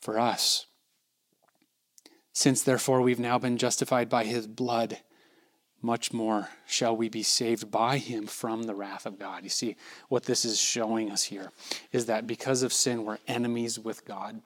for 0.00 0.16
us. 0.16 0.66
Since 2.32 2.62
therefore 2.62 3.02
we've 3.02 3.18
now 3.18 3.40
been 3.40 3.58
justified 3.58 4.08
by 4.08 4.22
his 4.22 4.46
blood, 4.46 4.98
much 5.82 6.12
more 6.12 6.50
shall 6.68 6.96
we 6.96 7.08
be 7.08 7.24
saved 7.24 7.68
by 7.68 7.98
him 7.98 8.28
from 8.28 8.62
the 8.62 8.76
wrath 8.76 9.06
of 9.06 9.18
God. 9.18 9.42
You 9.42 9.50
see, 9.50 9.74
what 10.08 10.22
this 10.22 10.44
is 10.44 10.60
showing 10.60 11.10
us 11.10 11.24
here 11.24 11.50
is 11.90 12.06
that 12.06 12.28
because 12.28 12.62
of 12.62 12.72
sin, 12.72 13.04
we're 13.04 13.18
enemies 13.26 13.76
with 13.76 14.04
God. 14.04 14.40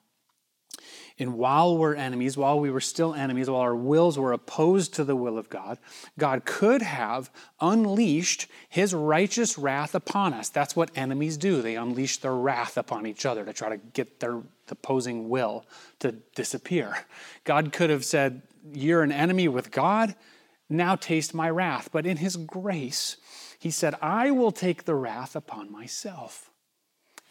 And 1.19 1.35
while 1.35 1.79
we're 1.79 1.95
enemies, 1.95 2.37
while 2.37 2.59
we 2.59 2.71
were 2.71 2.81
still 2.81 3.15
enemies, 3.15 3.49
while 3.49 3.61
our 3.61 3.77
wills 3.77 4.19
were 4.19 4.33
opposed 4.33 4.95
to 4.95 5.05
the 5.05 5.15
will 5.15 5.39
of 5.39 5.49
God, 5.49 5.79
God 6.19 6.45
could 6.45 6.83
have 6.83 7.31
unleashed 7.61 8.49
his 8.69 8.93
righteous 8.93 9.57
wrath 9.57 9.95
upon 9.95 10.35
us. 10.35 10.49
That's 10.49 10.75
what 10.75 10.91
enemies 10.97 11.37
do. 11.37 11.63
They 11.63 11.77
unleash 11.77 12.17
their 12.17 12.35
wrath 12.35 12.77
upon 12.77 13.07
each 13.07 13.25
other 13.25 13.45
to 13.45 13.53
try 13.53 13.69
to 13.69 13.77
get 13.77 14.19
their 14.19 14.43
opposing 14.69 15.29
will 15.29 15.67
to 16.01 16.13
disappear. 16.35 17.07
God 17.45 17.73
could 17.73 17.91
have 17.91 18.05
said, 18.05 18.43
You're 18.73 19.05
an 19.05 19.13
enemy 19.13 19.47
with 19.47 19.71
God, 19.71 20.17
now 20.69 20.97
taste 20.97 21.33
my 21.33 21.49
wrath. 21.49 21.91
But 21.93 22.07
in 22.07 22.17
his 22.17 22.37
grace, 22.37 23.19
he 23.61 23.71
said, 23.71 23.95
I 24.03 24.33
will 24.33 24.53
take 24.53 24.85
the 24.85 24.97
wrath 24.97 25.37
upon 25.37 25.71
myself. 25.71 26.51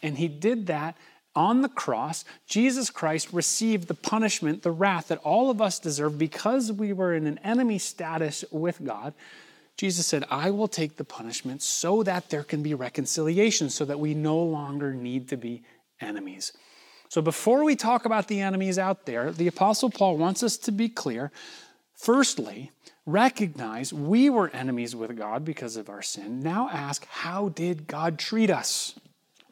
And 0.02 0.18
he 0.18 0.28
did 0.28 0.66
that 0.68 0.96
on 1.36 1.62
the 1.62 1.68
cross, 1.68 2.24
Jesus 2.46 2.90
Christ 2.90 3.32
received 3.32 3.88
the 3.88 3.94
punishment, 3.94 4.62
the 4.62 4.70
wrath 4.70 5.08
that 5.08 5.18
all 5.18 5.50
of 5.50 5.60
us 5.60 5.78
deserve 5.78 6.18
because 6.18 6.70
we 6.70 6.92
were 6.92 7.14
in 7.14 7.26
an 7.26 7.38
enemy 7.38 7.78
status 7.78 8.44
with 8.50 8.84
God. 8.84 9.14
Jesus 9.76 10.06
said, 10.06 10.24
I 10.30 10.50
will 10.50 10.68
take 10.68 10.96
the 10.96 11.04
punishment 11.04 11.60
so 11.60 12.04
that 12.04 12.30
there 12.30 12.44
can 12.44 12.62
be 12.62 12.74
reconciliation, 12.74 13.70
so 13.70 13.84
that 13.84 13.98
we 13.98 14.14
no 14.14 14.38
longer 14.38 14.94
need 14.94 15.28
to 15.30 15.36
be 15.36 15.62
enemies. 16.00 16.52
So 17.08 17.20
before 17.20 17.64
we 17.64 17.74
talk 17.76 18.04
about 18.04 18.28
the 18.28 18.40
enemies 18.40 18.78
out 18.78 19.06
there, 19.06 19.32
the 19.32 19.48
Apostle 19.48 19.90
Paul 19.90 20.16
wants 20.16 20.42
us 20.42 20.56
to 20.58 20.72
be 20.72 20.88
clear. 20.88 21.32
Firstly, 21.94 22.70
recognize 23.06 23.92
we 23.92 24.30
were 24.30 24.50
enemies 24.50 24.94
with 24.94 25.16
God 25.16 25.44
because 25.44 25.76
of 25.76 25.88
our 25.88 26.02
sin. 26.02 26.40
Now 26.40 26.68
ask, 26.72 27.06
how 27.06 27.48
did 27.50 27.86
God 27.86 28.18
treat 28.18 28.50
us? 28.50 28.94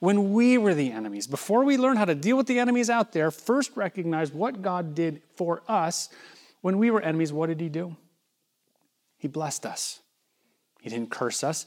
When 0.02 0.32
we 0.32 0.58
were 0.58 0.74
the 0.74 0.90
enemies. 0.90 1.28
Before 1.28 1.62
we 1.62 1.76
learn 1.76 1.96
how 1.96 2.06
to 2.06 2.16
deal 2.16 2.36
with 2.36 2.48
the 2.48 2.58
enemies 2.58 2.90
out 2.90 3.12
there, 3.12 3.30
first 3.30 3.70
recognize 3.76 4.32
what 4.32 4.60
God 4.60 4.96
did 4.96 5.22
for 5.36 5.62
us 5.68 6.08
when 6.60 6.78
we 6.78 6.90
were 6.90 7.00
enemies. 7.00 7.32
What 7.32 7.46
did 7.46 7.60
He 7.60 7.68
do? 7.68 7.96
He 9.16 9.28
blessed 9.28 9.64
us. 9.64 10.00
He 10.80 10.90
didn't 10.90 11.12
curse 11.12 11.44
us, 11.44 11.66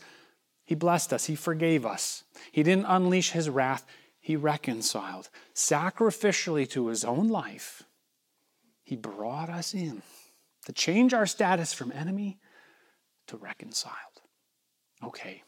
He 0.65 0.75
blessed 0.75 1.13
us. 1.13 1.27
He 1.27 1.35
forgave 1.35 1.85
us. 1.85 2.25
He 2.51 2.61
didn't 2.61 2.87
unleash 2.89 3.31
His 3.31 3.49
wrath, 3.49 3.85
He 4.19 4.35
reconciled. 4.35 5.29
Sacrificially 5.53 6.69
to 6.71 6.87
His 6.87 7.05
own 7.05 7.29
life, 7.29 7.83
He 8.83 8.97
brought 8.97 9.49
us 9.49 9.73
in 9.73 10.01
to 10.65 10.73
change 10.73 11.13
our 11.13 11.25
status 11.25 11.71
from 11.71 11.89
enemy 11.93 12.37
to 13.27 13.37
reconciled. 13.37 13.93
Okay. 15.01 15.43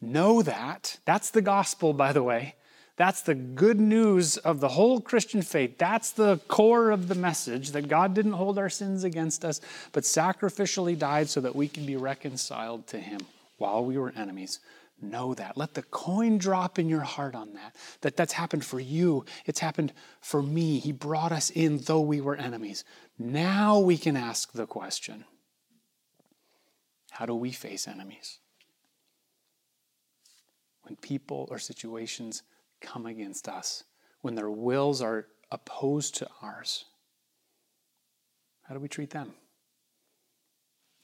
Know 0.00 0.42
that. 0.42 0.98
That's 1.04 1.30
the 1.30 1.42
gospel, 1.42 1.92
by 1.92 2.12
the 2.12 2.22
way. 2.22 2.54
That's 2.96 3.20
the 3.20 3.34
good 3.34 3.78
news 3.78 4.38
of 4.38 4.60
the 4.60 4.68
whole 4.68 5.00
Christian 5.00 5.42
faith. 5.42 5.76
That's 5.76 6.12
the 6.12 6.38
core 6.48 6.90
of 6.90 7.08
the 7.08 7.14
message 7.14 7.72
that 7.72 7.88
God 7.88 8.14
didn't 8.14 8.32
hold 8.32 8.58
our 8.58 8.70
sins 8.70 9.04
against 9.04 9.44
us, 9.44 9.60
but 9.92 10.04
sacrificially 10.04 10.98
died 10.98 11.28
so 11.28 11.42
that 11.42 11.54
we 11.54 11.68
can 11.68 11.84
be 11.84 11.96
reconciled 11.96 12.86
to 12.88 12.98
Him 12.98 13.20
while 13.58 13.84
we 13.84 13.98
were 13.98 14.14
enemies. 14.16 14.60
Know 15.00 15.34
that. 15.34 15.58
Let 15.58 15.74
the 15.74 15.82
coin 15.82 16.38
drop 16.38 16.78
in 16.78 16.88
your 16.88 17.02
heart 17.02 17.34
on 17.34 17.52
that. 17.52 17.76
That 18.00 18.16
that's 18.16 18.32
happened 18.32 18.64
for 18.64 18.80
you. 18.80 19.26
It's 19.44 19.60
happened 19.60 19.92
for 20.22 20.42
me. 20.42 20.78
He 20.78 20.92
brought 20.92 21.32
us 21.32 21.50
in 21.50 21.78
though 21.78 22.00
we 22.00 22.22
were 22.22 22.36
enemies. 22.36 22.82
Now 23.18 23.78
we 23.78 23.98
can 23.98 24.16
ask 24.16 24.52
the 24.52 24.66
question 24.66 25.24
how 27.10 27.26
do 27.26 27.34
we 27.34 27.52
face 27.52 27.86
enemies? 27.86 28.38
When 30.86 30.96
people 30.96 31.48
or 31.50 31.58
situations 31.58 32.42
come 32.80 33.06
against 33.06 33.48
us, 33.48 33.84
when 34.20 34.36
their 34.36 34.50
wills 34.50 35.02
are 35.02 35.26
opposed 35.50 36.14
to 36.16 36.28
ours, 36.42 36.84
how 38.62 38.74
do 38.74 38.80
we 38.80 38.88
treat 38.88 39.10
them? 39.10 39.32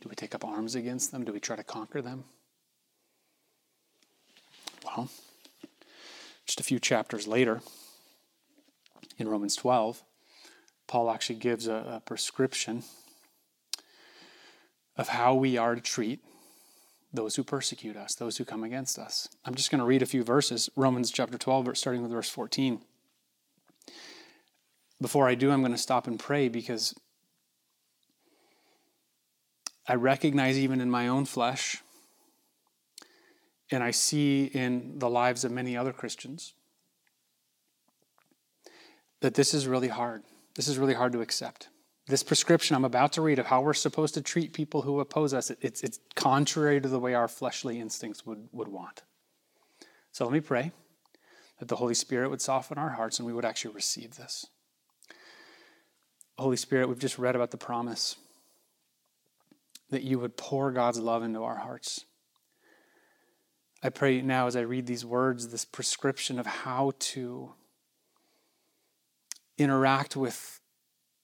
Do 0.01 0.09
we 0.09 0.15
take 0.15 0.35
up 0.35 0.45
arms 0.45 0.75
against 0.75 1.13
them? 1.13 1.25
Do 1.25 1.33
we 1.33 1.41
try 1.41 1.57
to 1.57 1.63
conquer 1.63 2.01
them? 2.01 2.25
Well, 4.85 5.09
just 6.47 6.61
a 6.61 6.65
few 6.65 6.81
chapters 6.81 7.27
later, 7.27 7.61
in 9.19 9.29
Romans 9.29 9.55
12, 9.57 10.03
Paul 10.87 11.11
actually 11.11 11.39
gives 11.39 11.67
a, 11.67 11.95
a 11.97 12.03
prescription 12.05 12.83
of 14.97 15.09
how 15.09 15.35
we 15.35 15.57
are 15.57 15.75
to 15.75 15.81
treat 15.81 16.21
those 17.13 17.37
who 17.37 17.45
persecute 17.45 17.97
us, 17.97 18.15
those 18.15 18.39
who 18.39 18.45
come 18.45 18.65
against 18.65 18.99
us. 18.99 19.29
I'm 19.45 19.55
just 19.55 19.71
going 19.71 19.81
to 19.81 19.85
read 19.85 20.03
a 20.03 20.07
few 20.07 20.25
verses. 20.25 20.71
Romans 20.77 21.11
chapter 21.11 21.37
12, 21.37 21.77
starting 21.77 22.03
with 22.03 22.11
verse 22.11 22.31
14. 22.31 22.81
Before 25.01 25.29
I 25.29 25.35
do, 25.35 25.51
I'm 25.51 25.61
going 25.61 25.73
to 25.73 25.79
stop 25.79 26.07
and 26.07 26.19
pray 26.19 26.49
because 26.49 26.95
I 29.87 29.95
recognize 29.95 30.59
even 30.59 30.81
in 30.81 30.91
my 30.91 31.09
own 31.09 31.25
flesh, 31.25 31.83
and 33.71 33.83
I 33.83 33.91
see 33.91 34.45
in 34.45 34.99
the 34.99 35.11
lives 35.11 35.45
of 35.45 35.51
many 35.51 35.77
other 35.77 35.93
Christians, 35.93 36.55
that 39.21 39.35
this 39.35 39.55
is 39.55 39.67
really 39.67 39.89
hard. 39.89 40.23
This 40.55 40.69
is 40.69 40.79
really 40.79 40.95
hard 40.95 41.13
to 41.13 41.21
accept 41.21 41.69
this 42.13 42.23
prescription 42.23 42.77
I'm 42.77 42.85
about 42.85 43.15
to 43.15 43.23
read 43.23 43.39
of 43.39 43.47
how 43.47 43.63
we're 43.63 43.73
supposed 43.73 44.13
to 44.15 44.21
treat 44.21 44.53
people 44.53 44.83
who 44.83 45.01
oppose 45.01 45.33
us, 45.33 45.51
it's, 45.63 45.83
it's 45.83 45.99
contrary 46.15 46.79
to 46.79 46.87
the 46.87 46.99
way 46.99 47.15
our 47.15 47.27
fleshly 47.27 47.81
instincts 47.81 48.27
would, 48.27 48.51
would 48.53 48.69
want. 48.69 49.01
So 50.13 50.27
let 50.27 50.35
me 50.35 50.41
pray 50.41 50.73
that 51.59 51.69
the 51.69 51.77
Holy 51.77 51.95
Spirit 51.95 52.29
would 52.29 52.43
soften 52.43 52.77
our 52.77 52.91
hearts 52.91 53.19
and 53.19 53.27
we 53.27 53.33
would 53.33 53.47
actually 53.47 53.73
receive 53.73 54.17
this. 54.17 54.45
Holy 56.37 56.59
Spirit, 56.59 56.91
we've 56.91 56.99
just 56.99 57.19
read 57.19 57.35
about 57.35 57.51
the 57.51 57.57
promise 57.57 58.17
that 59.89 60.03
you 60.03 60.19
would 60.19 60.37
pour 60.37 60.71
God's 60.71 60.99
love 60.99 61.23
into 61.23 61.43
our 61.43 61.57
hearts. 61.57 62.05
I 63.83 63.89
pray 63.89 64.21
now 64.21 64.49
as 64.49 64.55
I 64.55 64.61
read 64.61 64.85
these 64.85 65.07
words, 65.07 65.49
this 65.49 65.65
prescription 65.65 66.39
of 66.39 66.45
how 66.45 66.93
to 66.99 67.55
interact 69.57 70.15
with 70.15 70.59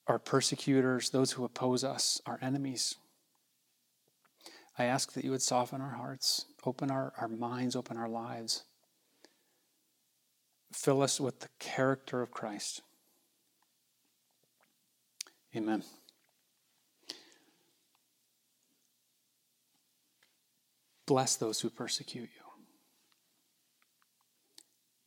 our 0.09 0.19
persecutors, 0.19 1.11
those 1.11 1.33
who 1.33 1.45
oppose 1.45 1.85
us, 1.85 2.21
our 2.27 2.39
enemies. 2.41 2.97
I 4.79 4.85
ask 4.85 5.13
that 5.13 5.25
you 5.25 5.31
would 5.33 5.43
soften 5.43 5.81
our 5.81 5.97
hearts, 5.97 6.47
open 6.65 6.91
our, 6.91 7.13
our 7.21 7.29
minds, 7.29 7.77
open 7.77 7.97
our 7.99 8.09
lives. 8.09 8.65
Fill 10.73 11.03
us 11.03 11.21
with 11.21 11.41
the 11.41 11.49
character 11.59 12.23
of 12.23 12.31
Christ. 12.31 12.83
Amen. 15.55 15.83
Bless 21.07 21.37
those 21.37 21.61
who 21.61 21.71
persecute 21.71 22.29
you. 22.35 22.45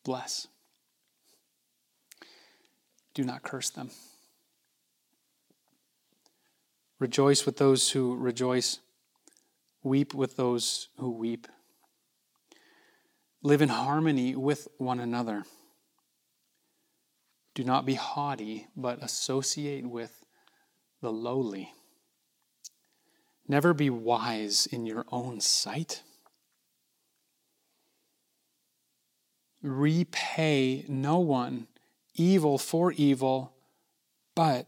Bless. 0.04 0.48
Do 3.14 3.24
not 3.24 3.44
curse 3.44 3.70
them. 3.70 3.92
Rejoice 7.02 7.48
with 7.48 7.58
those 7.58 7.90
who 7.90 8.16
rejoice. 8.16 8.80
Weep 9.82 10.14
with 10.14 10.36
those 10.38 10.90
who 11.00 11.10
weep. 11.10 11.48
Live 13.42 13.64
in 13.64 13.70
harmony 13.70 14.36
with 14.36 14.68
one 14.78 15.00
another. 15.00 15.46
Do 17.56 17.64
not 17.64 17.88
be 17.88 17.96
haughty, 17.96 18.68
but 18.76 19.02
associate 19.02 19.88
with 19.88 20.24
the 21.02 21.12
lowly. 21.12 21.74
Never 23.48 23.74
be 23.74 23.90
wise 23.90 24.68
in 24.68 24.86
your 24.86 25.06
own 25.12 25.40
sight. 25.42 26.04
Repay 29.64 30.86
no 30.88 31.18
one 31.18 31.66
evil 32.14 32.60
for 32.60 32.92
evil, 32.92 33.54
but 34.36 34.68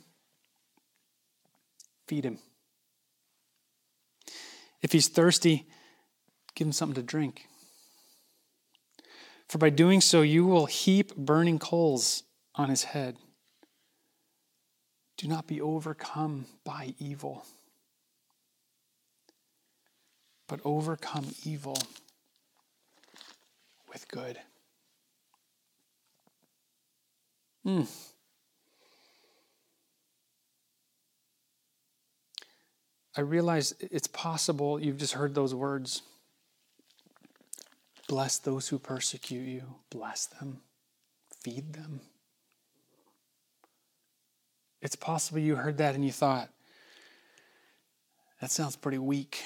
feed 2.11 2.25
him. 2.25 2.39
If 4.81 4.91
he's 4.91 5.07
thirsty, 5.07 5.65
give 6.55 6.67
him 6.67 6.73
something 6.73 6.95
to 6.95 7.01
drink. 7.01 7.47
For 9.47 9.57
by 9.57 9.69
doing 9.69 10.01
so, 10.01 10.21
you 10.21 10.45
will 10.45 10.65
heap 10.65 11.15
burning 11.15 11.57
coals 11.57 12.23
on 12.53 12.67
his 12.67 12.83
head. 12.83 13.15
Do 15.15 15.29
not 15.29 15.47
be 15.47 15.61
overcome 15.61 16.47
by 16.65 16.95
evil, 16.99 17.45
but 20.49 20.59
overcome 20.65 21.27
evil 21.45 21.77
with 23.89 24.05
good. 24.09 24.37
Mm. 27.65 28.10
I 33.15 33.21
realize 33.21 33.73
it's 33.79 34.07
possible, 34.07 34.79
you've 34.79 34.97
just 34.97 35.13
heard 35.13 35.35
those 35.35 35.53
words. 35.53 36.01
Bless 38.07 38.39
those 38.39 38.67
who 38.67 38.79
persecute 38.79 39.47
you, 39.47 39.63
bless 39.89 40.25
them, 40.25 40.61
feed 41.41 41.73
them. 41.73 42.01
It's 44.81 44.95
possible 44.95 45.39
you 45.39 45.55
heard 45.55 45.77
that 45.77 45.95
and 45.95 46.03
you 46.03 46.11
thought, 46.11 46.49
that 48.41 48.49
sounds 48.49 48.75
pretty 48.75 48.97
weak. 48.97 49.43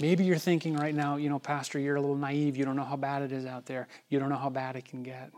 Maybe 0.00 0.24
you're 0.24 0.38
thinking 0.38 0.74
right 0.74 0.94
now, 0.94 1.16
you 1.16 1.28
know, 1.28 1.38
Pastor, 1.38 1.78
you're 1.78 1.94
a 1.94 2.00
little 2.00 2.16
naive. 2.16 2.56
You 2.56 2.64
don't 2.64 2.74
know 2.74 2.84
how 2.84 2.96
bad 2.96 3.22
it 3.22 3.30
is 3.30 3.46
out 3.46 3.66
there. 3.66 3.86
You 4.08 4.18
don't 4.18 4.28
know 4.28 4.36
how 4.36 4.50
bad 4.50 4.74
it 4.74 4.84
can 4.84 5.04
get. 5.04 5.30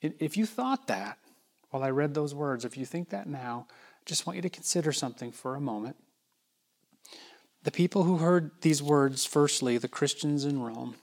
If 0.00 0.38
you 0.38 0.46
thought 0.46 0.86
that 0.86 1.18
while 1.70 1.82
I 1.82 1.90
read 1.90 2.14
those 2.14 2.34
words, 2.34 2.64
if 2.64 2.78
you 2.78 2.86
think 2.86 3.10
that 3.10 3.28
now, 3.28 3.66
just 4.06 4.26
want 4.26 4.36
you 4.36 4.42
to 4.42 4.48
consider 4.48 4.92
something 4.92 5.32
for 5.32 5.56
a 5.56 5.60
moment. 5.60 5.96
The 7.64 7.72
people 7.72 8.04
who 8.04 8.18
heard 8.18 8.52
these 8.62 8.82
words, 8.82 9.26
firstly, 9.26 9.76
the 9.76 9.88
Christians 9.88 10.44
in 10.44 10.62
Rome, 10.62 10.94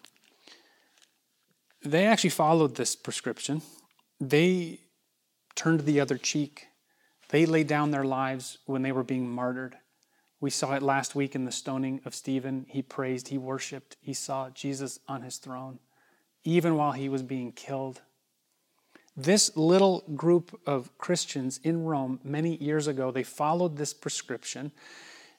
they 1.83 2.05
actually 2.05 2.29
followed 2.29 2.75
this 2.75 2.95
prescription. 2.95 3.61
They 4.21 4.79
turned 5.55 5.81
the 5.81 5.99
other 5.99 6.17
cheek. 6.17 6.67
They 7.29 7.45
laid 7.45 7.67
down 7.67 7.91
their 7.91 8.05
lives 8.05 8.59
when 8.65 8.81
they 8.81 8.93
were 8.93 9.03
being 9.03 9.29
martyred. 9.29 9.75
We 10.39 10.49
saw 10.49 10.73
it 10.75 10.81
last 10.83 11.15
week 11.15 11.35
in 11.35 11.45
the 11.45 11.51
stoning 11.51 11.99
of 12.05 12.15
Stephen. 12.15 12.65
He 12.69 12.81
praised, 12.81 13.27
he 13.27 13.37
worshiped, 13.37 13.97
he 14.01 14.13
saw 14.13 14.49
Jesus 14.49 14.99
on 15.07 15.21
his 15.21 15.37
throne, 15.37 15.79
even 16.43 16.75
while 16.75 16.93
he 16.93 17.09
was 17.09 17.23
being 17.23 17.51
killed. 17.51 18.01
This 19.15 19.55
little 19.55 20.03
group 20.15 20.59
of 20.65 20.95
Christians 20.97 21.59
in 21.63 21.85
Rome 21.85 22.19
many 22.23 22.55
years 22.57 22.87
ago, 22.87 23.11
they 23.11 23.23
followed 23.23 23.77
this 23.77 23.93
prescription. 23.93 24.71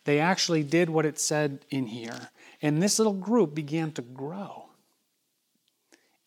They 0.04 0.20
actually 0.20 0.62
did 0.62 0.90
what 0.90 1.06
it 1.06 1.18
said 1.18 1.64
in 1.70 1.86
here. 1.86 2.28
And 2.62 2.82
this 2.82 2.98
little 2.98 3.14
group 3.14 3.54
began 3.54 3.90
to 3.92 4.02
grow. 4.02 4.66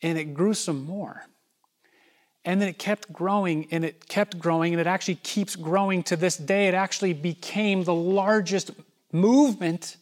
And 0.02 0.18
it 0.18 0.34
grew 0.34 0.54
some 0.54 0.86
more. 0.86 1.26
And 2.44 2.62
then 2.62 2.70
it 2.70 2.80
kept 2.80 3.12
growing 3.12 3.68
and 3.72 3.84
it 3.84 4.08
kept 4.08 4.40
growing 4.40 4.74
and 4.74 4.80
it 4.80 4.88
actually 4.88 5.16
keeps 5.16 5.56
growing 5.56 6.04
to 6.04 6.16
this 6.16 6.38
day. 6.38 6.68
It 6.68 6.74
actually 6.74 7.14
became 7.14 7.84
the 7.84 7.94
largest 7.94 8.72
movement 9.12 9.98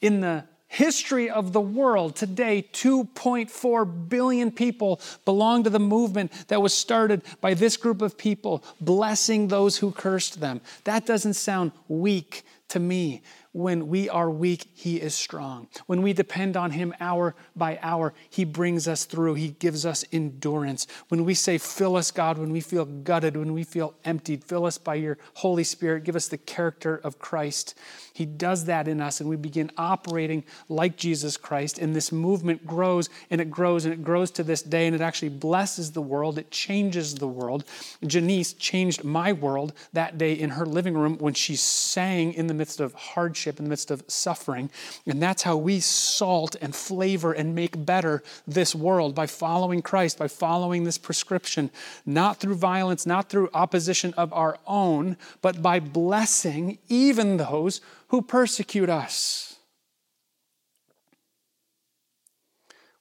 in 0.00 0.20
the 0.20 0.44
history 0.70 1.28
of 1.28 1.52
the 1.52 1.60
world. 1.60 2.14
Today, 2.14 2.64
2.4 2.72 4.08
billion 4.08 4.52
people 4.52 5.00
belong 5.24 5.64
to 5.64 5.70
the 5.70 5.80
movement 5.80 6.30
that 6.46 6.62
was 6.62 6.72
started 6.72 7.22
by 7.40 7.54
this 7.54 7.76
group 7.76 8.00
of 8.00 8.16
people, 8.16 8.62
blessing 8.80 9.48
those 9.48 9.78
who 9.78 9.90
cursed 9.90 10.40
them. 10.40 10.60
That 10.84 11.06
doesn't 11.06 11.34
sound 11.34 11.72
weak 11.88 12.44
to 12.70 12.80
me. 12.80 13.22
When 13.52 13.88
we 13.88 14.08
are 14.08 14.30
weak, 14.30 14.68
He 14.74 15.00
is 15.00 15.12
strong. 15.12 15.66
When 15.86 16.02
we 16.02 16.12
depend 16.12 16.56
on 16.56 16.70
Him 16.70 16.94
hour 17.00 17.34
by 17.56 17.80
hour, 17.82 18.14
He 18.28 18.44
brings 18.44 18.86
us 18.86 19.04
through. 19.04 19.34
He 19.34 19.48
gives 19.48 19.84
us 19.84 20.04
endurance. 20.12 20.86
When 21.08 21.24
we 21.24 21.34
say, 21.34 21.58
Fill 21.58 21.96
us, 21.96 22.12
God, 22.12 22.38
when 22.38 22.52
we 22.52 22.60
feel 22.60 22.84
gutted, 22.84 23.36
when 23.36 23.52
we 23.52 23.64
feel 23.64 23.94
emptied, 24.04 24.44
fill 24.44 24.66
us 24.66 24.78
by 24.78 24.94
your 24.94 25.18
Holy 25.34 25.64
Spirit, 25.64 26.04
give 26.04 26.14
us 26.14 26.28
the 26.28 26.38
character 26.38 27.00
of 27.02 27.18
Christ. 27.18 27.76
He 28.12 28.24
does 28.24 28.66
that 28.66 28.86
in 28.86 29.00
us, 29.00 29.20
and 29.20 29.28
we 29.28 29.34
begin 29.34 29.72
operating 29.76 30.44
like 30.68 30.96
Jesus 30.96 31.36
Christ. 31.36 31.78
And 31.78 31.96
this 31.96 32.12
movement 32.12 32.64
grows 32.64 33.08
and 33.30 33.40
it 33.40 33.50
grows 33.50 33.84
and 33.84 33.92
it 33.92 34.04
grows 34.04 34.30
to 34.32 34.44
this 34.44 34.62
day, 34.62 34.86
and 34.86 34.94
it 34.94 35.00
actually 35.00 35.30
blesses 35.30 35.90
the 35.90 36.02
world. 36.02 36.38
It 36.38 36.52
changes 36.52 37.16
the 37.16 37.26
world. 37.26 37.64
Janice 38.06 38.52
changed 38.52 39.02
my 39.02 39.32
world 39.32 39.72
that 39.92 40.18
day 40.18 40.34
in 40.34 40.50
her 40.50 40.66
living 40.66 40.94
room 40.94 41.18
when 41.18 41.34
she 41.34 41.56
sang 41.56 42.32
in 42.34 42.46
the 42.46 42.59
midst 42.60 42.80
of 42.80 42.94
hardship 42.94 43.58
in 43.58 43.64
the 43.64 43.68
midst 43.68 43.90
of 43.90 44.04
suffering. 44.06 44.70
And 45.06 45.20
that's 45.20 45.42
how 45.42 45.56
we 45.56 45.80
salt 45.80 46.56
and 46.60 46.74
flavor 46.74 47.32
and 47.32 47.54
make 47.54 47.84
better 47.84 48.22
this 48.46 48.74
world 48.74 49.14
by 49.14 49.26
following 49.26 49.82
Christ, 49.82 50.18
by 50.18 50.28
following 50.28 50.84
this 50.84 50.98
prescription, 50.98 51.70
not 52.06 52.38
through 52.38 52.54
violence, 52.54 53.06
not 53.06 53.28
through 53.28 53.50
opposition 53.54 54.14
of 54.14 54.32
our 54.32 54.58
own, 54.66 55.16
but 55.42 55.62
by 55.62 55.80
blessing 55.80 56.78
even 56.88 57.38
those 57.38 57.80
who 58.08 58.22
persecute 58.22 58.88
us. 58.88 59.56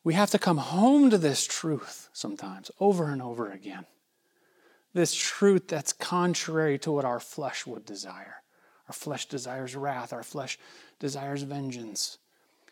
We 0.03 0.13
have 0.13 0.31
to 0.31 0.39
come 0.39 0.57
home 0.57 1.09
to 1.09 1.17
this 1.17 1.45
truth 1.45 2.09
sometimes, 2.13 2.71
over 2.79 3.11
and 3.11 3.21
over 3.21 3.51
again. 3.51 3.85
This 4.93 5.13
truth 5.13 5.67
that's 5.67 5.93
contrary 5.93 6.79
to 6.79 6.91
what 6.91 7.05
our 7.05 7.19
flesh 7.19 7.67
would 7.67 7.85
desire. 7.85 8.38
Our 8.89 8.93
flesh 8.93 9.27
desires 9.27 9.75
wrath, 9.75 10.11
our 10.11 10.23
flesh 10.23 10.57
desires 10.97 11.43
vengeance. 11.43 12.17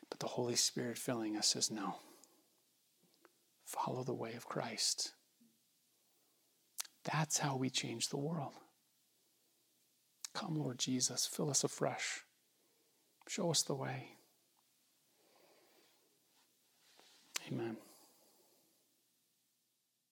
But 0.09 0.19
the 0.19 0.27
Holy 0.27 0.55
Spirit 0.55 0.97
filling 0.97 1.37
us 1.37 1.47
says, 1.47 1.69
no. 1.69 1.97
Follow 3.65 4.03
the 4.03 4.15
way 4.15 4.33
of 4.33 4.47
Christ. 4.47 5.13
That's 7.03 7.37
how 7.37 7.55
we 7.55 7.69
change 7.69 8.09
the 8.09 8.17
world. 8.17 8.53
Come, 10.33 10.55
Lord 10.55 10.79
Jesus, 10.79 11.27
fill 11.27 11.51
us 11.51 11.63
afresh. 11.63 12.23
Show 13.27 13.51
us 13.51 13.61
the 13.61 13.75
way. 13.75 14.09
Amen. 17.51 17.77